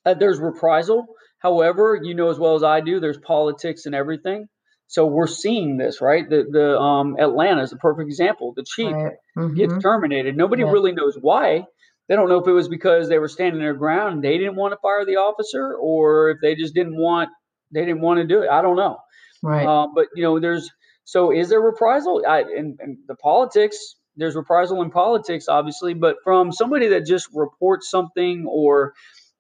[0.06, 1.08] that there's reprisal.
[1.40, 4.48] However, you know as well as I do, there's politics and everything.
[4.88, 6.30] So we're seeing this, right?
[6.30, 8.54] The the um, Atlanta is a perfect example.
[8.56, 9.14] The chief right.
[9.38, 9.56] mm-hmm.
[9.56, 10.36] gets terminated.
[10.36, 10.72] Nobody yeah.
[10.72, 11.66] really knows why.
[12.12, 14.58] They don't know if it was because they were standing their ground and they didn't
[14.58, 17.30] want to fire the officer, or if they just didn't want
[17.72, 18.50] they didn't want to do it.
[18.50, 18.98] I don't know.
[19.42, 19.66] Right.
[19.66, 20.70] Uh, but you know, there's
[21.06, 22.22] so is there reprisal?
[22.28, 23.78] I, in, in the politics,
[24.18, 28.94] there's reprisal in politics, obviously, but from somebody that just reports something or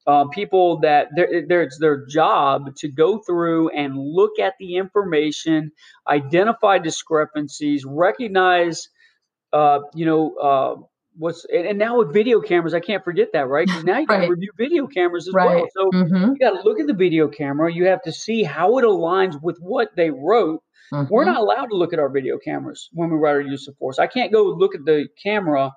[0.07, 5.73] uh, people that it's their job to go through and look at the information,
[6.07, 8.88] identify discrepancies, recognize,
[9.51, 10.75] uh, you know, uh,
[11.17, 13.67] what's and now with video cameras, I can't forget that, right?
[13.67, 15.56] Because now you got to review video cameras as right.
[15.56, 15.67] well.
[15.76, 16.32] So mm-hmm.
[16.32, 17.71] you got to look at the video camera.
[17.71, 20.62] You have to see how it aligns with what they wrote.
[20.93, 21.13] Mm-hmm.
[21.13, 23.78] We're not allowed to look at our video cameras when we write our use of
[23.78, 24.00] force.
[24.00, 25.71] I can't go look at the camera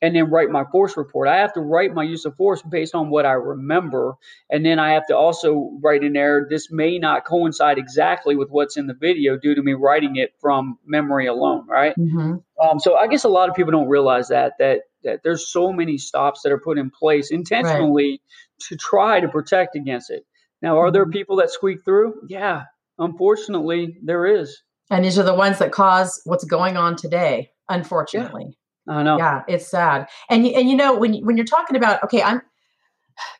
[0.00, 1.28] and then write my force report.
[1.28, 4.14] I have to write my use of force based on what I remember.
[4.48, 8.48] And then I have to also write in there, this may not coincide exactly with
[8.50, 11.94] what's in the video due to me writing it from memory alone, right?
[11.98, 12.36] Mm-hmm.
[12.62, 15.72] Um, so I guess a lot of people don't realize that, that, that there's so
[15.72, 18.20] many stops that are put in place intentionally right.
[18.68, 20.24] to try to protect against it.
[20.62, 21.12] Now, are there mm-hmm.
[21.12, 22.14] people that squeak through?
[22.28, 22.64] Yeah,
[22.98, 24.62] unfortunately, there is.
[24.90, 28.44] And these are the ones that cause what's going on today, unfortunately.
[28.46, 28.52] Yeah.
[28.88, 29.18] I know.
[29.18, 30.08] Yeah, it's sad.
[30.30, 32.40] And and you know when when you're talking about okay, I'm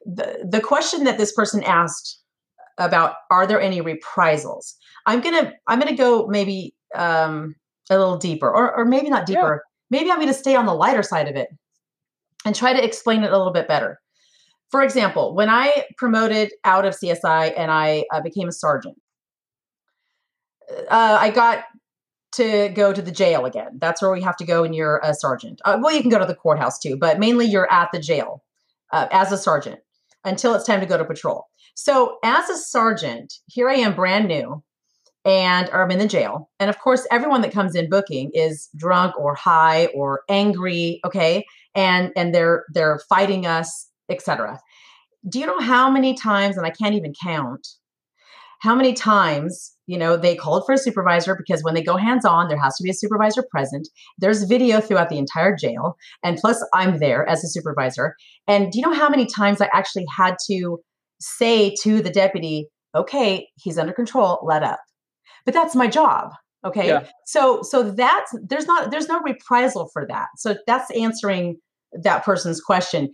[0.04, 2.20] the the question that this person asked
[2.78, 4.76] about are there any reprisals?
[5.06, 7.54] I'm gonna I'm gonna go maybe um,
[7.90, 9.64] a little deeper, or or maybe not deeper.
[9.64, 9.98] Yeah.
[9.98, 11.48] Maybe I'm gonna stay on the lighter side of it
[12.44, 14.00] and try to explain it a little bit better.
[14.70, 18.96] For example, when I promoted out of CSI and I uh, became a sergeant,
[20.90, 21.64] uh, I got
[22.32, 23.78] to go to the jail again.
[23.80, 25.60] That's where we have to go when you're a sergeant.
[25.64, 28.42] Uh, well, you can go to the courthouse too, but mainly you're at the jail
[28.92, 29.80] uh, as a sergeant
[30.24, 31.46] until it's time to go to patrol.
[31.74, 34.62] So, as a sergeant, here I am brand new
[35.24, 36.50] and I'm in the jail.
[36.58, 41.44] And of course, everyone that comes in booking is drunk or high or angry, okay?
[41.74, 44.58] And and they're they're fighting us, etc.
[45.28, 47.66] Do you know how many times and I can't even count
[48.60, 52.24] how many times you know they called for a supervisor because when they go hands
[52.24, 53.88] on there has to be a supervisor present.
[54.18, 58.14] There's video throughout the entire jail and plus i'm there as a supervisor.
[58.46, 60.78] And do you know how many times i actually had to
[61.20, 64.80] say to the deputy okay he's under control let up.
[65.44, 66.30] But that's my job
[66.64, 66.88] okay?
[66.88, 67.06] Yeah.
[67.26, 70.28] so so that's there's not there's no reprisal for that.
[70.36, 71.56] So that's answering
[71.92, 73.10] that person's question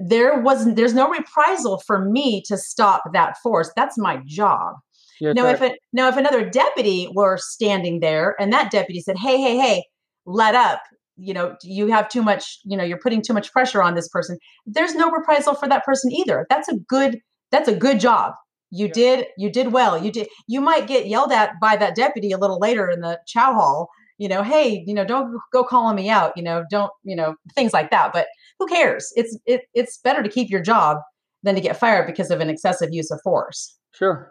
[0.00, 3.70] there wasn't there's no reprisal for me to stop that force.
[3.76, 4.76] That's my job.
[5.20, 9.18] Yeah, now if it, now if another deputy were standing there and that deputy said
[9.18, 9.84] hey hey hey
[10.26, 10.80] let up.
[11.22, 14.08] You know you have too much you know you're putting too much pressure on this
[14.08, 16.46] person there's no reprisal for that person either.
[16.48, 17.18] That's a good
[17.50, 18.32] that's a good job.
[18.70, 18.92] You yeah.
[18.92, 20.02] did you did well.
[20.02, 23.18] You did you might get yelled at by that deputy a little later in the
[23.26, 26.92] chow hall you know hey you know don't go calling me out you know don't
[27.02, 28.14] you know things like that.
[28.14, 28.28] But
[28.60, 29.12] who cares?
[29.16, 30.98] It's it, it's better to keep your job
[31.42, 33.76] than to get fired because of an excessive use of force.
[33.92, 34.30] Sure.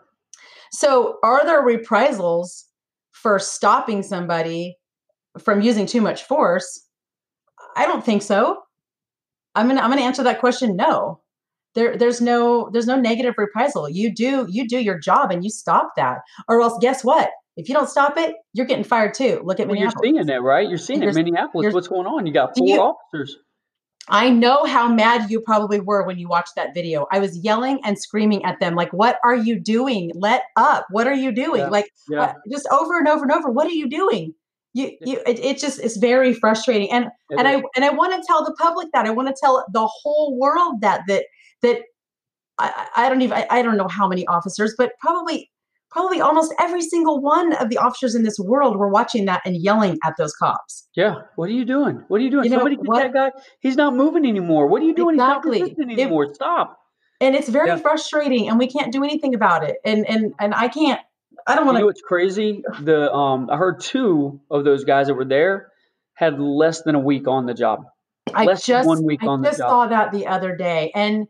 [0.71, 2.65] So, are there reprisals
[3.11, 4.77] for stopping somebody
[5.39, 6.86] from using too much force?
[7.75, 8.61] I don't think so.
[9.55, 11.19] I'm gonna I'm gonna answer that question no.
[11.75, 13.89] There there's no there's no negative reprisal.
[13.89, 16.19] You do you do your job and you stop that.
[16.47, 17.32] Or else guess what?
[17.57, 19.41] If you don't stop it, you're getting fired too.
[19.43, 20.69] Look at Well, you're seeing that, right?
[20.69, 21.73] You're seeing it You're- Minneapolis.
[21.73, 22.25] What's going on?
[22.25, 23.36] You got four you- officers.
[24.10, 27.07] I know how mad you probably were when you watched that video.
[27.12, 30.12] I was yelling and screaming at them, like, "What are you doing?
[30.16, 30.86] Let up!
[30.89, 32.22] What are you doing?" Yeah, Like, Yeah.
[32.22, 33.49] uh, just over and over and over.
[33.49, 34.34] What are you doing?
[34.74, 35.20] You, you.
[35.26, 38.53] It, it just it's very frustrating, and and I and I want to tell the
[38.53, 41.26] public that I want to tell the whole world that that
[41.64, 41.82] that
[42.60, 45.49] I, I I don't even I, I don't know how many officers, but probably
[45.92, 49.58] probably almost every single one of the officers in this world were watching that and
[49.58, 50.88] yelling at those cops.
[50.96, 51.16] Yeah.
[51.36, 52.04] What are you doing?
[52.08, 52.46] What are you doing?
[52.46, 53.04] You know Somebody get what?
[53.04, 53.32] that guy.
[53.60, 54.68] He's not moving anymore.
[54.68, 55.16] What are you doing?
[55.16, 55.58] Exactly.
[55.60, 56.78] He's not resisting It- Stop.
[57.22, 57.78] and it's very Yeah.
[57.78, 61.02] frustrating and we can't do anything about it and and and i can't
[61.48, 62.64] i don't You want know to what's crazy?
[62.82, 65.68] The um, I heard two of those guys that were there
[66.14, 67.80] had less than a week on the job.
[68.34, 69.70] i less just one week i on the just job.
[69.70, 71.28] saw that the other day and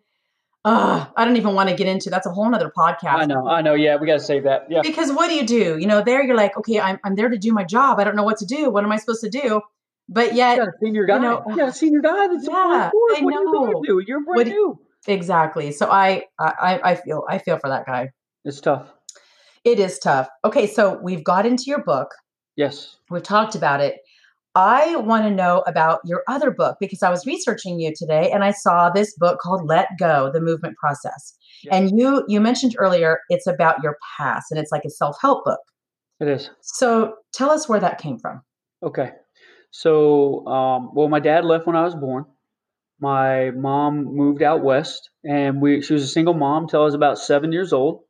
[0.65, 3.47] uh i don't even want to get into that's a whole nother podcast I know.
[3.47, 3.75] I know.
[3.75, 4.67] Yeah, we got to save that.
[4.69, 4.81] Yeah.
[4.83, 7.37] because what do you do you know there you're like okay I'm, I'm there to
[7.37, 9.61] do my job i don't know what to do what am i supposed to do
[10.09, 11.15] but You yet got a senior guy.
[11.15, 12.53] You, know, got a senior guy that's yeah.
[12.55, 13.81] I What are you know.
[13.85, 14.03] do?
[14.05, 14.79] You're brand What new.
[15.07, 18.09] exactly so I, I i feel i feel for that guy
[18.43, 18.91] It's tough.
[19.63, 22.09] it is tough okay so we've got into your book
[22.55, 22.97] Yes.
[23.09, 23.95] We've talked about it.
[24.55, 28.43] I want to know about your other book because I was researching you today and
[28.43, 31.37] I saw this book called Let Go: The Movement Process.
[31.63, 31.75] Yeah.
[31.75, 35.59] And you you mentioned earlier it's about your past and it's like a self-help book.
[36.19, 36.49] It is.
[36.61, 38.41] So tell us where that came from.
[38.83, 39.11] Okay.
[39.71, 42.25] So, um, well, my dad left when I was born.
[42.99, 46.95] My mom moved out west, and we she was a single mom till I was
[46.95, 48.01] about seven years old,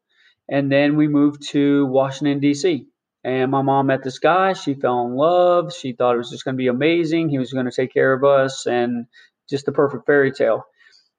[0.47, 2.87] and then we moved to Washington D.C.
[3.23, 4.53] And my mom met this guy.
[4.53, 5.73] She fell in love.
[5.73, 7.29] She thought it was just going to be amazing.
[7.29, 9.07] He was going to take care of us, and
[9.49, 10.63] just the perfect fairy tale.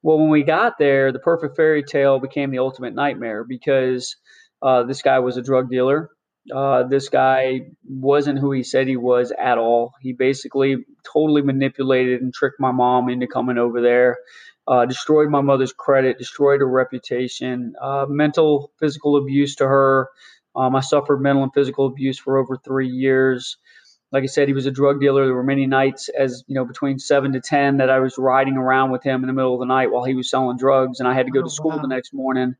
[0.02, 4.16] Well, when we got there, the perfect fairy tale became the ultimate nightmare because
[4.62, 6.10] uh, this guy was a drug dealer.
[6.54, 9.92] Uh, this guy wasn't who he said he was at all.
[10.00, 10.78] He basically
[11.12, 14.16] totally manipulated and tricked my mom into coming over there,
[14.66, 20.08] uh, destroyed my mother's credit, destroyed her reputation, uh, mental, physical abuse to her.
[20.56, 23.56] Um, I suffered mental and physical abuse for over three years.
[24.12, 25.26] Like I said, he was a drug dealer.
[25.26, 28.56] There were many nights, as you know, between seven to ten, that I was riding
[28.56, 31.08] around with him in the middle of the night while he was selling drugs, and
[31.08, 31.78] I had to go Oh, to school wow.
[31.80, 32.56] the next morning.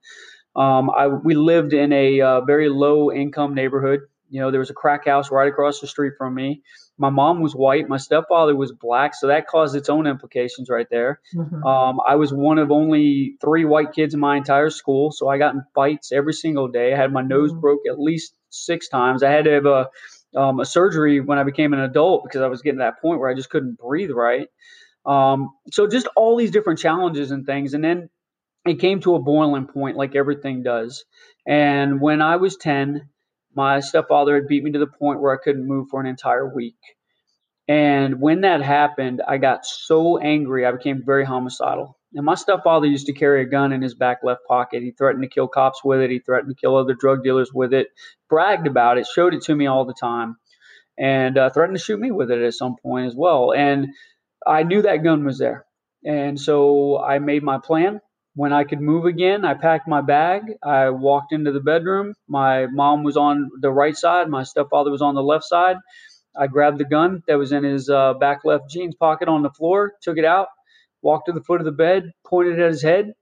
[0.57, 4.01] Um, I we lived in a uh, very low income neighborhood.
[4.31, 6.63] You know, there was a crack house right across the street from me.
[6.99, 7.89] My mom was white.
[7.89, 11.21] My stepfather was black, so that caused its own implications right there.
[11.35, 11.65] Mhm.
[11.67, 15.37] Um, I was one of only three white kids in my entire school, so I
[15.39, 16.95] got in fights every single day.
[16.95, 17.61] I had my nose Mhm.
[17.61, 19.23] broke at least six times.
[19.23, 19.89] I had to have a
[20.37, 23.19] um, a surgery when I became an adult because I was getting to that point
[23.19, 24.49] where I just couldn't breathe right.
[25.05, 28.11] Um, so just all these different challenges and things, and then
[28.65, 31.05] it came to a boiling point, like everything does.
[31.47, 33.09] And when I was ten,
[33.55, 36.53] my stepfather had beat me to the point where I couldn't move for an entire
[36.55, 36.77] week.
[37.69, 41.97] And when that happened, I got so angry, I became very homicidal.
[42.15, 44.83] And my stepfather used to carry a gun in his back left pocket.
[44.83, 46.11] He threatened to kill cops with it.
[46.11, 47.89] He threatened to kill other drug dealers with it.
[48.29, 50.37] Bragged about it, showed it to me all the time,
[50.99, 53.53] and uh, threatened to shoot me with it at some point as well.
[53.53, 53.89] And
[54.47, 55.67] I knew that gun was there.
[56.05, 58.01] And so I made my plan.
[58.35, 60.43] When I could move again, I packed my bag.
[60.65, 62.15] I walked into the bedroom.
[62.29, 64.29] My mom was on the right side.
[64.29, 65.77] My stepfather was on the left side.
[66.39, 69.51] I grabbed the gun that was in his uh, back left jeans pocket on the
[69.51, 70.49] floor, took it out,
[71.03, 73.13] walked to the foot of the bed, pointed at his head,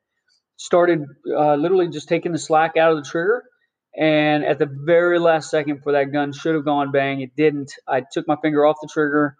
[0.57, 1.05] started
[1.37, 3.45] uh, literally just taking the slack out of the trigger.
[3.99, 7.73] And at the very last second for that gun should have gone bang, it didn't.
[7.89, 9.37] I took my finger off the trigger.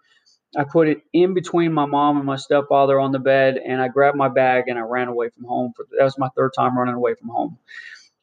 [0.57, 3.87] I put it in between my mom and my stepfather on the bed, and I
[3.87, 5.73] grabbed my bag and I ran away from home.
[5.75, 7.57] For that was my third time running away from home.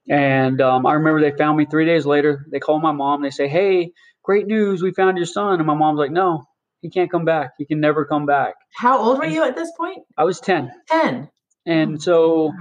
[0.08, 2.46] And um, I remember they found me three days later.
[2.50, 3.22] They called my mom.
[3.22, 4.82] They say, "Hey, great news!
[4.82, 6.44] We found your son." And my mom's like, "No,
[6.80, 7.52] he can't come back.
[7.58, 10.02] He can never come back." How old were you at this point?
[10.16, 11.28] I was ten, 10.
[11.64, 12.52] and so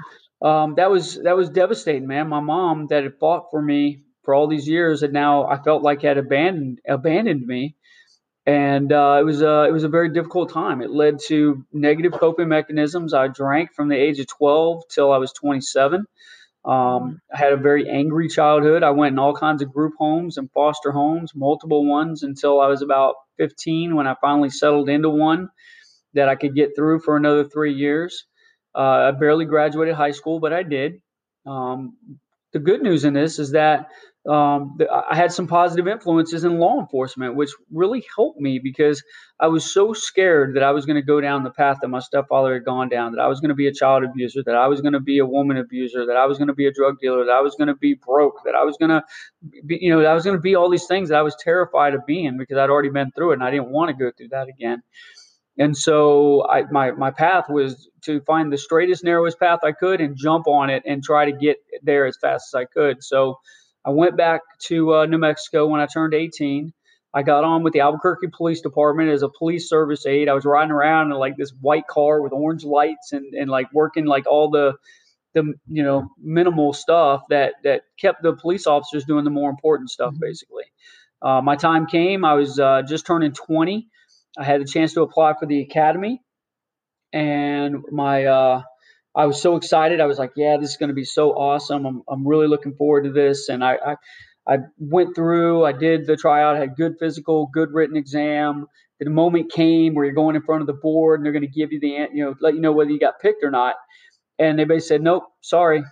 [0.41, 2.29] um, that was that was devastating, man.
[2.29, 5.83] My mom that had fought for me for all these years, and now I felt
[5.83, 7.75] like had abandoned abandoned me,
[8.45, 10.81] and uh, it was a it was a very difficult time.
[10.81, 13.13] It led to negative coping mechanisms.
[13.13, 16.05] I drank from the age of twelve till I was twenty seven.
[16.65, 18.83] Um, I had a very angry childhood.
[18.83, 22.67] I went in all kinds of group homes and foster homes, multiple ones, until I
[22.67, 25.49] was about 15 when I finally settled into one
[26.15, 28.25] that I could get through for another three years.
[28.75, 28.79] Uh,
[29.09, 31.01] I barely graduated high school, but I did.
[31.45, 31.97] Um,
[32.53, 33.89] the good news in this is that
[34.27, 39.03] um, I had some positive influences in law enforcement, which really helped me because
[39.39, 41.99] I was so scared that I was going to go down the path that my
[41.99, 44.67] stepfather had gone down, that I was going to be a child abuser, that I
[44.67, 46.99] was going to be a woman abuser, that I was going to be a drug
[46.99, 49.03] dealer, that I was going to be broke, that I was going to
[49.65, 51.93] be, you know, I was going to be all these things that I was terrified
[51.93, 54.29] of being because I'd already been through it and I didn't want to go through
[54.29, 54.81] that again.
[55.57, 60.01] And so I, my, my path was to find the straightest, narrowest path I could
[60.01, 63.03] and jump on it and try to get there as fast as I could.
[63.03, 63.39] So
[63.85, 66.73] I went back to uh, New Mexico when I turned 18.
[67.13, 70.27] I got on with the Albuquerque Police Department as a police service aide.
[70.27, 73.71] I was riding around in like this white car with orange lights and, and like
[73.71, 74.73] working like all the
[75.33, 79.89] the you know minimal stuff that that kept the police officers doing the more important
[79.89, 80.21] stuff mm-hmm.
[80.21, 80.63] basically.
[81.21, 82.25] Uh, my time came.
[82.25, 83.87] I was uh, just turning 20.
[84.37, 86.21] I had a chance to apply for the academy,
[87.13, 88.61] and my uh,
[89.15, 90.01] I was so excited.
[90.01, 91.85] I was like, yeah, this is going to be so awesome.
[91.85, 93.47] I'm, I'm really looking forward to this.
[93.49, 93.95] And I, I,
[94.47, 98.65] I went through, I did the tryout, had good physical, good written exam.
[98.99, 101.47] The moment came where you're going in front of the board and they're going to
[101.47, 103.75] give you the, you know, let you know whether you got picked or not.
[104.37, 105.83] And they basically said, nope, sorry.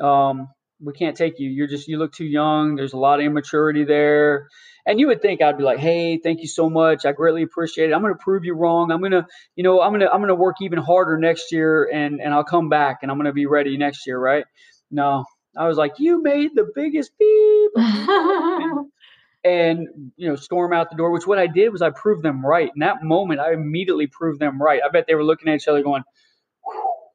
[0.00, 0.48] Um,
[0.80, 1.48] we can't take you.
[1.48, 2.76] You're just, you look too young.
[2.76, 4.48] There's a lot of immaturity there.
[4.86, 7.04] And you would think I'd be like, hey, thank you so much.
[7.04, 7.92] I greatly appreciate it.
[7.92, 8.92] I'm going to prove you wrong.
[8.92, 9.26] I'm going to,
[9.56, 12.32] you know, I'm going to, I'm going to work even harder next year and, and
[12.32, 14.18] I'll come back and I'm going to be ready next year.
[14.18, 14.44] Right.
[14.90, 15.24] No,
[15.56, 17.70] I was like, you made the biggest beep.
[19.44, 22.46] and, you know, storm out the door, which what I did was I proved them
[22.46, 22.70] right.
[22.72, 24.80] In that moment, I immediately proved them right.
[24.84, 26.04] I bet they were looking at each other going,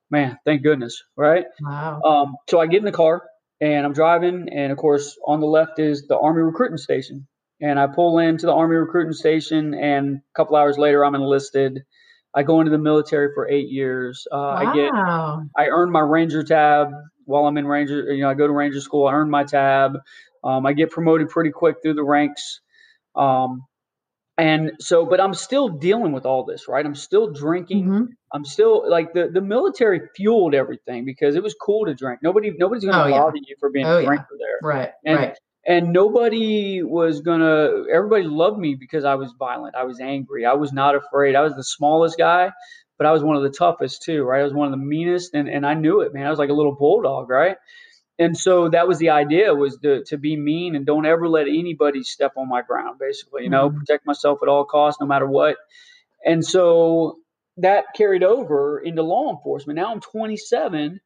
[0.10, 1.04] man, thank goodness.
[1.16, 1.46] Right.
[1.62, 2.02] Wow.
[2.02, 3.24] Um, so I get in the car
[3.62, 4.50] and I'm driving.
[4.52, 7.28] And of course, on the left is the Army recruiting station
[7.62, 11.82] and I pull into the Army recruiting station, and a couple hours later, I'm enlisted.
[12.34, 14.26] I go into the military for eight years.
[14.32, 14.55] Uh, wow.
[14.55, 14.91] I get,
[15.64, 16.88] I earn my Ranger tab
[17.26, 18.12] while I'm in Ranger.
[18.14, 19.07] You know, I go to Ranger school.
[19.07, 19.97] I earn my tab.
[20.43, 22.62] Um, I get promoted pretty quick through the ranks.
[23.16, 23.66] Um,
[24.38, 26.84] and so, but I'm still dealing with all this, right?
[26.84, 27.84] I'm still drinking.
[27.84, 28.03] Mm-hmm.
[28.34, 32.22] I'm still like the, the military fueled everything because it was cool to drink.
[32.24, 33.43] Nobody, nobody's going to oh, bother yeah.
[33.49, 34.45] you for being oh, a drinker yeah.
[34.45, 34.59] there.
[34.64, 34.89] Right.
[35.05, 39.99] And, right and nobody was gonna everybody loved me because i was violent i was
[39.99, 42.51] angry i was not afraid i was the smallest guy
[42.97, 44.41] but i was one of the toughest too right?
[44.41, 46.49] I was one of the meanest and, and i knew it man i was like
[46.49, 47.57] a little bulldog right?
[48.20, 51.47] And so that was the idea was to, to be mean and don't ever let
[51.47, 53.80] anybody step on my ground basically you know mm-hmm.
[53.80, 55.57] protect myself at all costs no matter what.
[56.24, 57.18] And so
[57.57, 59.78] that carried over into law enforcement.
[59.78, 60.99] Now i'm 27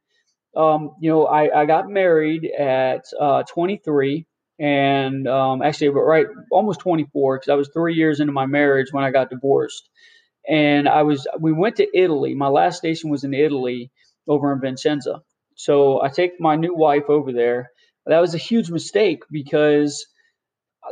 [0.58, 4.26] um, you know I, I got married at uh, 23
[4.60, 9.04] and um, actually right almost 24 because I was three years into my marriage when
[9.04, 9.90] I got divorced.
[10.48, 12.36] And I was we went to Italy.
[12.36, 13.92] My last station was in Italy
[14.28, 15.22] over in Vicenza.
[15.56, 17.72] So I take my new wife over there.
[18.06, 20.06] That was a huge mistake because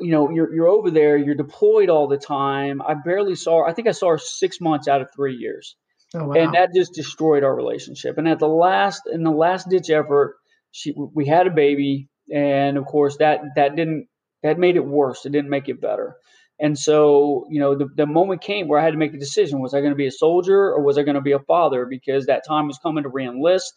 [0.01, 2.81] you know you're you're over there, you're deployed all the time.
[2.81, 3.67] I barely saw her.
[3.67, 5.75] I think I saw her six months out of three years.
[6.15, 6.33] Oh, wow.
[6.33, 8.17] And that just destroyed our relationship.
[8.17, 10.35] And at the last in the last ditch effort,
[10.71, 14.07] she we had a baby and of course that that didn't
[14.43, 15.25] that made it worse.
[15.25, 16.17] It didn't make it better.
[16.59, 19.59] And so, you know, the, the moment came where I had to make a decision.
[19.59, 21.85] Was I going to be a soldier or was I going to be a father?
[21.85, 23.71] Because that time was coming to reenlist.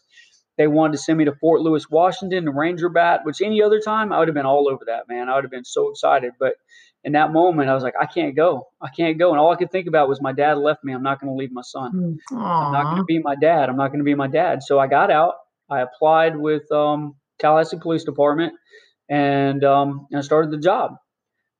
[0.57, 3.79] They wanted to send me to Fort Lewis, Washington, the Ranger Bat, which any other
[3.79, 5.29] time I would have been all over that, man.
[5.29, 6.33] I would have been so excited.
[6.39, 6.53] But
[7.03, 8.67] in that moment, I was like, I can't go.
[8.81, 9.31] I can't go.
[9.31, 10.93] And all I could think about was my dad left me.
[10.93, 12.19] I'm not going to leave my son.
[12.31, 12.65] Aww.
[12.65, 13.69] I'm not going to be my dad.
[13.69, 14.63] I'm not going to be my dad.
[14.63, 15.35] So I got out.
[15.69, 18.53] I applied with um, Tallahassee Police Department,
[19.09, 20.95] and, um, and I started the job.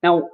[0.02, 0.28] Now,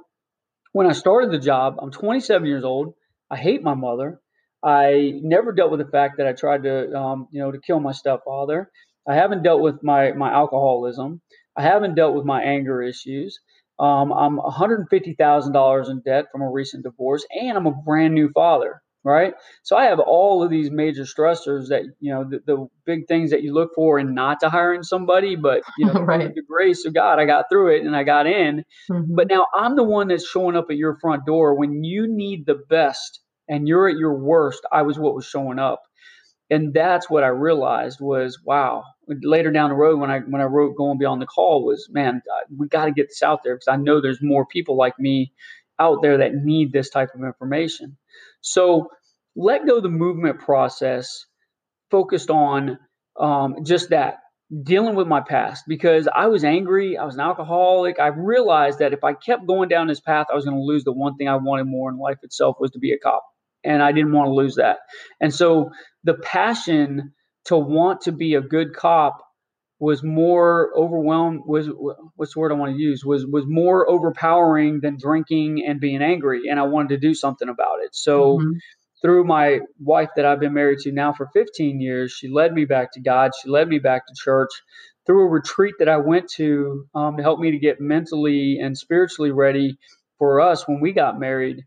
[0.73, 2.93] when I started the job, I'm 27 years old.
[3.31, 4.19] I hate my mother.
[4.63, 7.79] I never dealt with the fact that I tried to, um, you know, to kill
[7.79, 8.69] my stepfather.
[9.07, 11.21] I haven't dealt with my my alcoholism.
[11.55, 13.39] I haven't dealt with my anger issues.
[13.79, 18.81] Um, I'm $150,000 in debt from a recent divorce, and I'm a brand new father
[19.05, 19.35] right?
[19.61, 23.29] So I have all of these major stressors that you know the, the big things
[23.29, 26.33] that you look for in not to hiring somebody, but you know, right.
[26.33, 28.65] the grace of God, I got through it and I got in.
[28.91, 29.15] Mm-hmm.
[29.15, 32.45] But now I'm the one that's showing up at your front door when you need
[32.45, 34.65] the best and you're at your worst.
[34.71, 35.83] I was what was showing up.
[36.49, 38.83] And that's what I realized was wow.
[39.07, 42.23] Later down the road, when I when I wrote "Going Beyond the Call," was man,
[42.55, 45.31] we got to get this out there because I know there's more people like me
[45.79, 47.97] out there that need this type of information.
[48.45, 48.89] So
[49.35, 51.25] let go the movement process
[51.89, 52.77] focused on
[53.19, 54.17] um, just that
[54.63, 56.95] dealing with my past because I was angry.
[56.95, 57.99] I was an alcoholic.
[57.99, 60.83] I realized that if I kept going down this path, I was going to lose
[60.83, 63.23] the one thing I wanted more in life itself was to be a cop.
[63.63, 64.77] And I didn't want to lose that.
[65.19, 65.71] And so
[66.03, 67.13] the passion
[67.45, 69.25] to want to be a good cop
[69.79, 71.69] was more overwhelmed was
[72.15, 76.01] what's the word I want to use was was more overpowering than drinking and being
[76.01, 77.93] angry and I wanted to do something about it.
[77.93, 78.51] So mm-hmm.
[79.01, 82.63] through my wife that I've been married to now for 15 years, she led me
[82.65, 83.31] back to God.
[83.41, 84.51] She led me back to church
[85.05, 88.77] through a retreat that I went to um, to help me to get mentally and
[88.77, 89.77] spiritually ready
[90.17, 91.63] for us when we got married.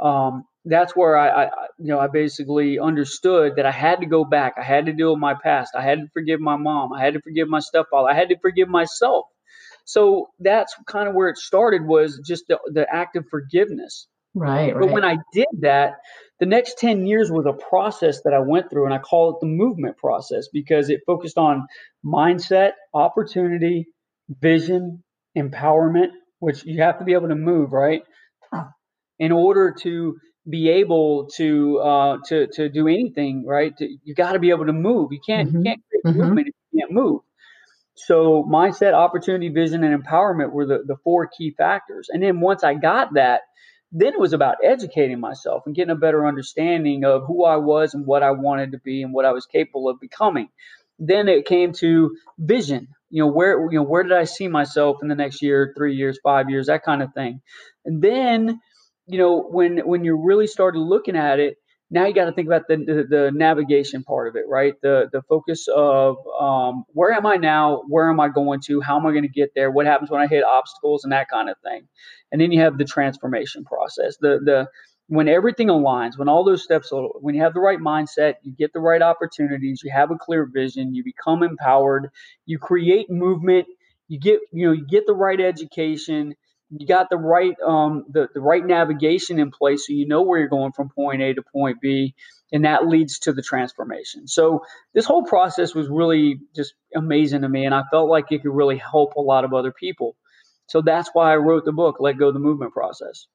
[0.00, 4.24] Um, that's where I, I, you know, I basically understood that I had to go
[4.24, 4.54] back.
[4.58, 5.72] I had to deal with my past.
[5.76, 6.92] I had to forgive my mom.
[6.92, 8.08] I had to forgive my stepfather.
[8.08, 9.26] I had to forgive myself.
[9.84, 14.06] So that's kind of where it started was just the, the act of forgiveness.
[14.34, 14.80] Right, right.
[14.80, 15.94] But when I did that,
[16.40, 19.36] the next 10 years was a process that I went through, and I call it
[19.40, 21.66] the movement process because it focused on
[22.04, 23.86] mindset, opportunity,
[24.40, 25.02] vision,
[25.36, 28.02] empowerment, which you have to be able to move, right?
[29.18, 30.16] In order to
[30.48, 33.76] be able to uh, to to do anything, right?
[33.76, 35.12] To, you got to be able to move.
[35.12, 35.58] You can't mm-hmm.
[35.58, 36.24] you can't create mm-hmm.
[36.24, 37.20] movement if you can't move.
[37.94, 42.08] So mindset, opportunity, vision, and empowerment were the the four key factors.
[42.10, 43.42] And then once I got that,
[43.92, 47.94] then it was about educating myself and getting a better understanding of who I was
[47.94, 50.48] and what I wanted to be and what I was capable of becoming.
[50.98, 52.88] Then it came to vision.
[53.10, 55.94] You know, where you know where did I see myself in the next year, three
[55.94, 57.42] years, five years, that kind of thing.
[57.84, 58.60] And then
[59.06, 61.56] you know, when when you really started looking at it,
[61.90, 64.74] now you got to think about the, the, the navigation part of it, right?
[64.82, 67.82] The the focus of um, where am I now?
[67.88, 68.80] Where am I going to?
[68.80, 69.70] How am I going to get there?
[69.70, 71.88] What happens when I hit obstacles and that kind of thing?
[72.32, 74.16] And then you have the transformation process.
[74.20, 74.68] The the
[75.08, 78.72] when everything aligns, when all those steps, when you have the right mindset, you get
[78.72, 82.08] the right opportunities, you have a clear vision, you become empowered,
[82.46, 83.66] you create movement,
[84.08, 86.34] you get you know you get the right education
[86.76, 90.38] you got the right um, the, the right navigation in place so you know where
[90.38, 92.14] you're going from point A to point B
[92.52, 94.28] and that leads to the transformation.
[94.28, 94.62] So
[94.94, 98.54] this whole process was really just amazing to me and I felt like it could
[98.54, 100.16] really help a lot of other people.
[100.68, 103.26] So that's why I wrote the book Let Go the Movement Process.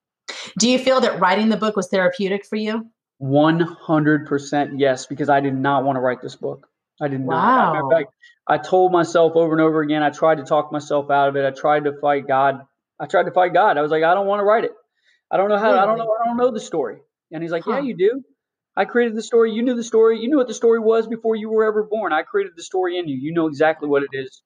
[0.57, 2.89] Do you feel that writing the book was therapeutic for you?
[3.21, 6.67] 100% yes because I did not want to write this book.
[7.01, 7.73] I did not.
[7.73, 7.89] Wow.
[7.89, 8.13] Fact,
[8.47, 11.45] I told myself over and over again, I tried to talk myself out of it.
[11.45, 12.61] I tried to fight God
[12.99, 13.77] I tried to fight God.
[13.77, 14.71] I was like, I don't want to write it.
[15.31, 15.71] I don't know how.
[15.77, 16.15] I don't know.
[16.21, 16.97] I don't know the story.
[17.31, 17.73] And he's like, huh.
[17.73, 18.23] Yeah, you do.
[18.75, 19.53] I created the story.
[19.53, 20.19] You knew the story.
[20.19, 22.13] You knew what the story was before you were ever born.
[22.13, 23.17] I created the story in you.
[23.17, 24.41] You know exactly what it is.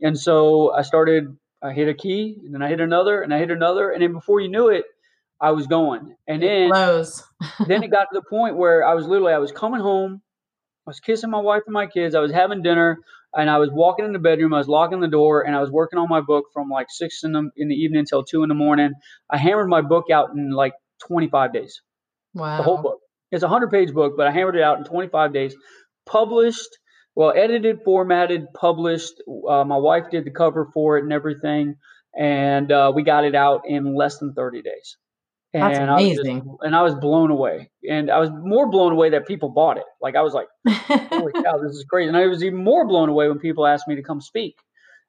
[0.00, 1.36] And so I started.
[1.62, 4.12] I hit a key, and then I hit another, and I hit another, and then
[4.12, 4.84] before you knew it,
[5.40, 6.14] I was going.
[6.26, 6.70] And then
[7.66, 10.20] then it got to the point where I was literally I was coming home.
[10.86, 12.14] I was kissing my wife and my kids.
[12.14, 12.98] I was having dinner
[13.36, 14.54] and I was walking in the bedroom.
[14.54, 17.22] I was locking the door, and I was working on my book from like six
[17.22, 18.92] in the in the evening until two in the morning.
[19.30, 20.72] I hammered my book out in like
[21.06, 21.82] 25 days.
[22.34, 22.56] Wow.
[22.56, 23.00] The whole book.
[23.30, 25.54] It's a hundred page book, but I hammered it out in 25 days.
[26.06, 26.78] Published,
[27.14, 29.14] well, edited, formatted, published.
[29.48, 31.76] Uh, my wife did the cover for it and everything,
[32.16, 34.96] and uh, we got it out in less than 30 days.
[35.52, 36.36] That's and amazing.
[36.36, 37.70] I just, and I was blown away.
[37.88, 39.84] And I was more blown away that people bought it.
[40.00, 42.08] Like I was like, holy cow, this is crazy.
[42.08, 44.56] And I was even more blown away when people asked me to come speak.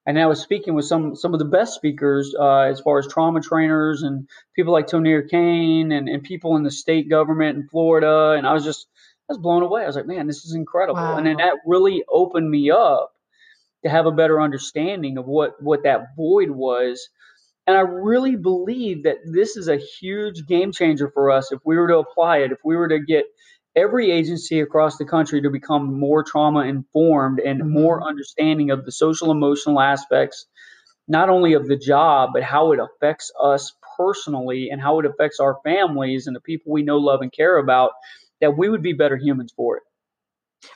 [0.05, 3.07] And I was speaking with some some of the best speakers uh, as far as
[3.07, 7.67] trauma trainers and people like Tonier Cain and, and people in the state government in
[7.67, 8.31] Florida.
[8.38, 8.88] And I was just
[9.29, 9.83] I was blown away.
[9.83, 11.01] I was like, man, this is incredible.
[11.01, 11.17] Wow.
[11.17, 13.11] And then that really opened me up
[13.83, 17.09] to have a better understanding of what what that void was
[17.68, 21.78] and I really believe that this is a huge game changer for us if we
[21.78, 23.26] were to apply it, if we were to get
[23.76, 27.74] every agency across the country to become more trauma informed and mm-hmm.
[27.74, 30.45] more understanding of the social emotional aspects,
[31.09, 35.39] not only of the job, but how it affects us personally and how it affects
[35.39, 37.91] our families and the people we know, love, and care about,
[38.39, 39.84] that we would be better humans for it.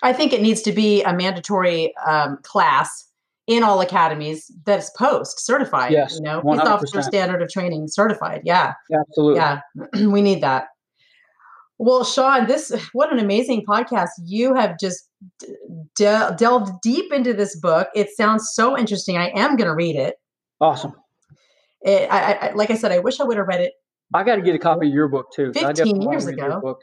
[0.04, 3.08] I think it needs to be a mandatory um, class
[3.48, 5.92] in all academies that's post certified.
[5.92, 6.44] Yes, you know, 100%.
[6.44, 8.42] police officer standard of training certified.
[8.44, 9.38] Yeah, absolutely.
[9.38, 9.62] Yeah,
[10.08, 10.68] we need that.
[11.78, 14.10] Well, Sean, this what an amazing podcast.
[14.26, 15.10] You have just
[15.96, 17.90] de- delved deep into this book.
[17.96, 19.18] It sounds so interesting.
[19.18, 20.16] I am going to read it.
[20.60, 20.94] Awesome.
[21.82, 23.74] It, I, I, like I said, I wish I would have read it.
[24.14, 25.52] I got to get a copy of your book too.
[25.54, 26.78] Fifteen years ago.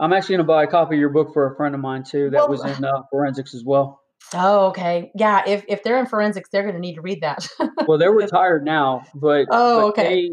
[0.00, 2.04] I'm actually going to buy a copy of your book for a friend of mine
[2.04, 2.30] too.
[2.30, 4.03] That well, was in uh, forensics as well.
[4.32, 5.10] Oh, okay.
[5.14, 7.46] Yeah, if if they're in forensics, they're going to need to read that.
[7.86, 10.14] well, they're retired now, but oh, but okay.
[10.14, 10.30] They,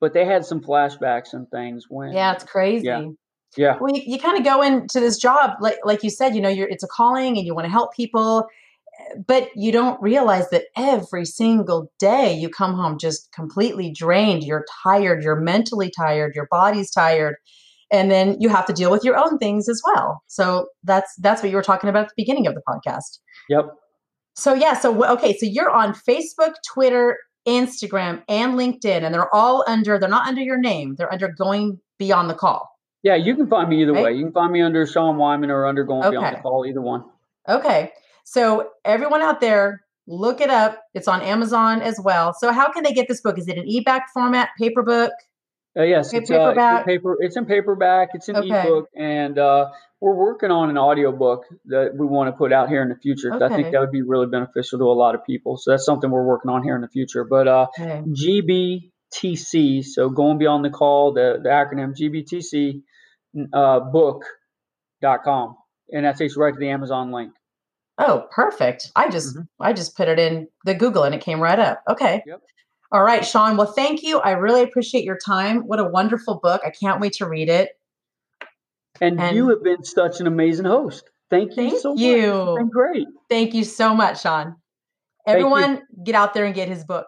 [0.00, 2.12] but they had some flashbacks and things when.
[2.12, 2.86] Yeah, it's crazy.
[2.86, 3.08] Yeah.
[3.56, 3.78] Yeah.
[3.80, 6.48] Well, you, you kind of go into this job like like you said, you know,
[6.48, 8.46] you're it's a calling and you want to help people,
[9.26, 14.44] but you don't realize that every single day you come home just completely drained.
[14.44, 15.22] You're tired.
[15.22, 16.34] You're mentally tired.
[16.34, 17.36] Your body's tired
[17.90, 21.42] and then you have to deal with your own things as well so that's that's
[21.42, 23.18] what you were talking about at the beginning of the podcast
[23.48, 23.66] Yep.
[24.34, 27.18] So yeah, so okay, so you're on Facebook, Twitter,
[27.48, 29.98] Instagram, and LinkedIn, and they're all under.
[29.98, 30.94] They're not under your name.
[30.96, 32.68] They're under Going Beyond the Call.
[33.02, 34.04] Yeah, you can find me either right?
[34.04, 34.12] way.
[34.14, 36.10] You can find me under sean Wyman or under Going okay.
[36.10, 37.04] Beyond the Call, either one.
[37.48, 37.92] Okay,
[38.24, 40.82] so everyone out there, look it up.
[40.92, 42.34] It's on Amazon as well.
[42.34, 43.38] So how can they get this book?
[43.38, 45.12] Is it an e-book format, paper book?
[45.76, 47.16] Uh, yes, it's, uh, it's, paper.
[47.20, 48.10] It's in paperback.
[48.14, 48.60] It's in okay.
[48.60, 49.70] ebook, and uh,
[50.00, 52.96] we're working on an audio book that we want to put out here in the
[52.96, 53.34] future.
[53.34, 53.44] Okay.
[53.44, 55.58] I think that would be really beneficial to a lot of people.
[55.58, 57.24] So that's something we're working on here in the future.
[57.24, 58.02] But uh, okay.
[58.06, 62.80] GBTC, so going beyond the call, the the acronym GBTC
[63.52, 65.56] uh, book.com,
[65.92, 67.32] and that takes you right to the Amazon link.
[67.98, 68.90] Oh, perfect.
[68.94, 69.42] I just mm-hmm.
[69.60, 71.82] I just put it in the Google and it came right up.
[71.88, 72.22] Okay.
[72.26, 72.42] Yep.
[72.92, 73.56] All right, Sean.
[73.56, 74.20] Well, thank you.
[74.20, 75.66] I really appreciate your time.
[75.66, 76.62] What a wonderful book.
[76.64, 77.70] I can't wait to read it.
[79.00, 81.10] And, and you have been such an amazing host.
[81.28, 82.32] Thank you thank so you.
[82.32, 82.48] much.
[82.48, 83.08] It's been great.
[83.28, 84.56] Thank you so much, Sean.
[85.26, 87.06] Everyone, get out there and get his book.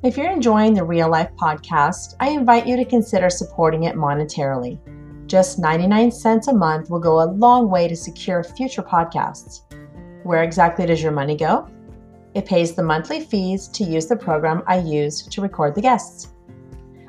[0.00, 4.78] If you're enjoying the Real Life podcast, I invite you to consider supporting it monetarily.
[5.26, 9.62] Just 99 cents a month will go a long way to secure future podcasts.
[10.22, 11.68] Where exactly does your money go?
[12.34, 16.28] It pays the monthly fees to use the program I use to record the guests.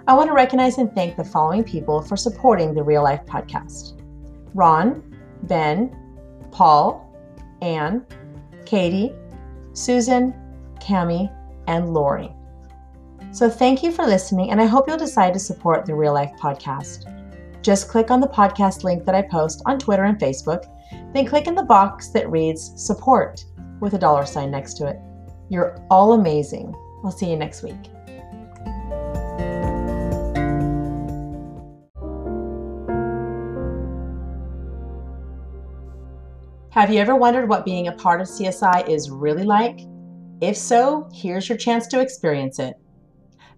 [0.07, 4.01] I want to recognize and thank the following people for supporting the Real Life podcast
[4.55, 5.03] Ron,
[5.43, 5.95] Ben,
[6.49, 7.15] Paul,
[7.61, 8.03] Anne,
[8.65, 9.13] Katie,
[9.73, 10.33] Susan,
[10.81, 11.31] Cami,
[11.67, 12.33] and Lori.
[13.31, 16.31] So thank you for listening, and I hope you'll decide to support the Real Life
[16.41, 17.05] Podcast.
[17.61, 20.65] Just click on the podcast link that I post on Twitter and Facebook,
[21.13, 23.45] then click in the box that reads Support
[23.81, 24.97] with a dollar sign next to it.
[25.47, 26.73] You're all amazing.
[27.03, 27.75] I'll see you next week.
[36.71, 39.81] Have you ever wondered what being a part of CSI is really like?
[40.41, 42.75] If so, here's your chance to experience it.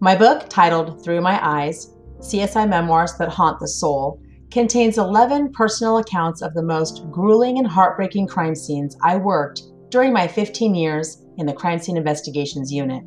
[0.04, 6.00] My book, titled Through My Eyes CSI Memoirs That Haunt the Soul, contains 11 personal
[6.00, 11.24] accounts of the most grueling and heartbreaking crime scenes I worked during my 15 years
[11.38, 13.04] in the Crime Scene Investigations Unit.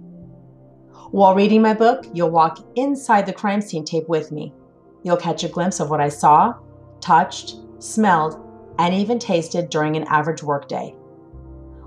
[1.10, 4.54] While reading my book, you'll walk inside the crime scene tape with me.
[5.02, 6.54] You'll catch a glimpse of what I saw,
[7.00, 8.40] touched, smelled,
[8.78, 10.94] and even tasted during an average workday.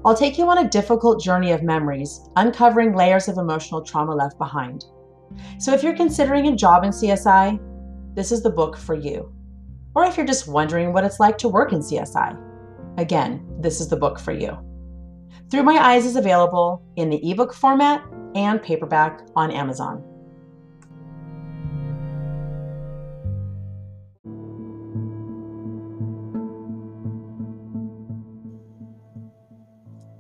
[0.04, 4.38] I'll take you on a difficult journey of memories, uncovering layers of emotional trauma left
[4.38, 4.84] behind.
[5.60, 7.60] So if you're considering a job in CSI,
[8.16, 9.32] this is the book for you.
[9.96, 12.38] Or if you're just wondering what it's like to work in CSI,
[12.98, 14.58] again, this is the book for you.
[15.50, 18.04] Through My Eyes is available in the ebook format
[18.36, 20.04] and paperback on Amazon.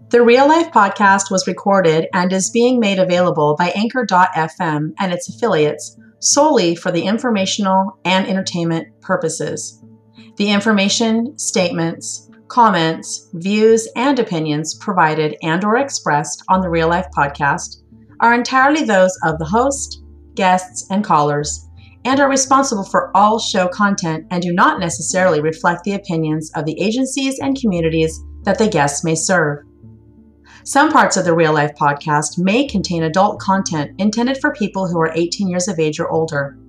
[0.09, 5.27] The Real Life podcast was recorded and is being made available by Anchor.fm and its
[5.27, 9.83] affiliates solely for the informational and entertainment purposes.
[10.37, 17.07] The information, statements, comments, views, and opinions provided and or expressed on the Real Life
[17.13, 17.81] podcast
[18.21, 20.03] are entirely those of the host,
[20.35, 21.67] guests, and callers
[22.05, 26.63] and are responsible for all show content and do not necessarily reflect the opinions of
[26.63, 29.66] the agencies and communities that the guests may serve.
[30.67, 34.99] Some parts of the Real Life podcast may contain adult content intended for people who
[34.99, 36.59] are 18 years of age or older.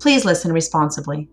[0.00, 1.28] Please listen responsibly.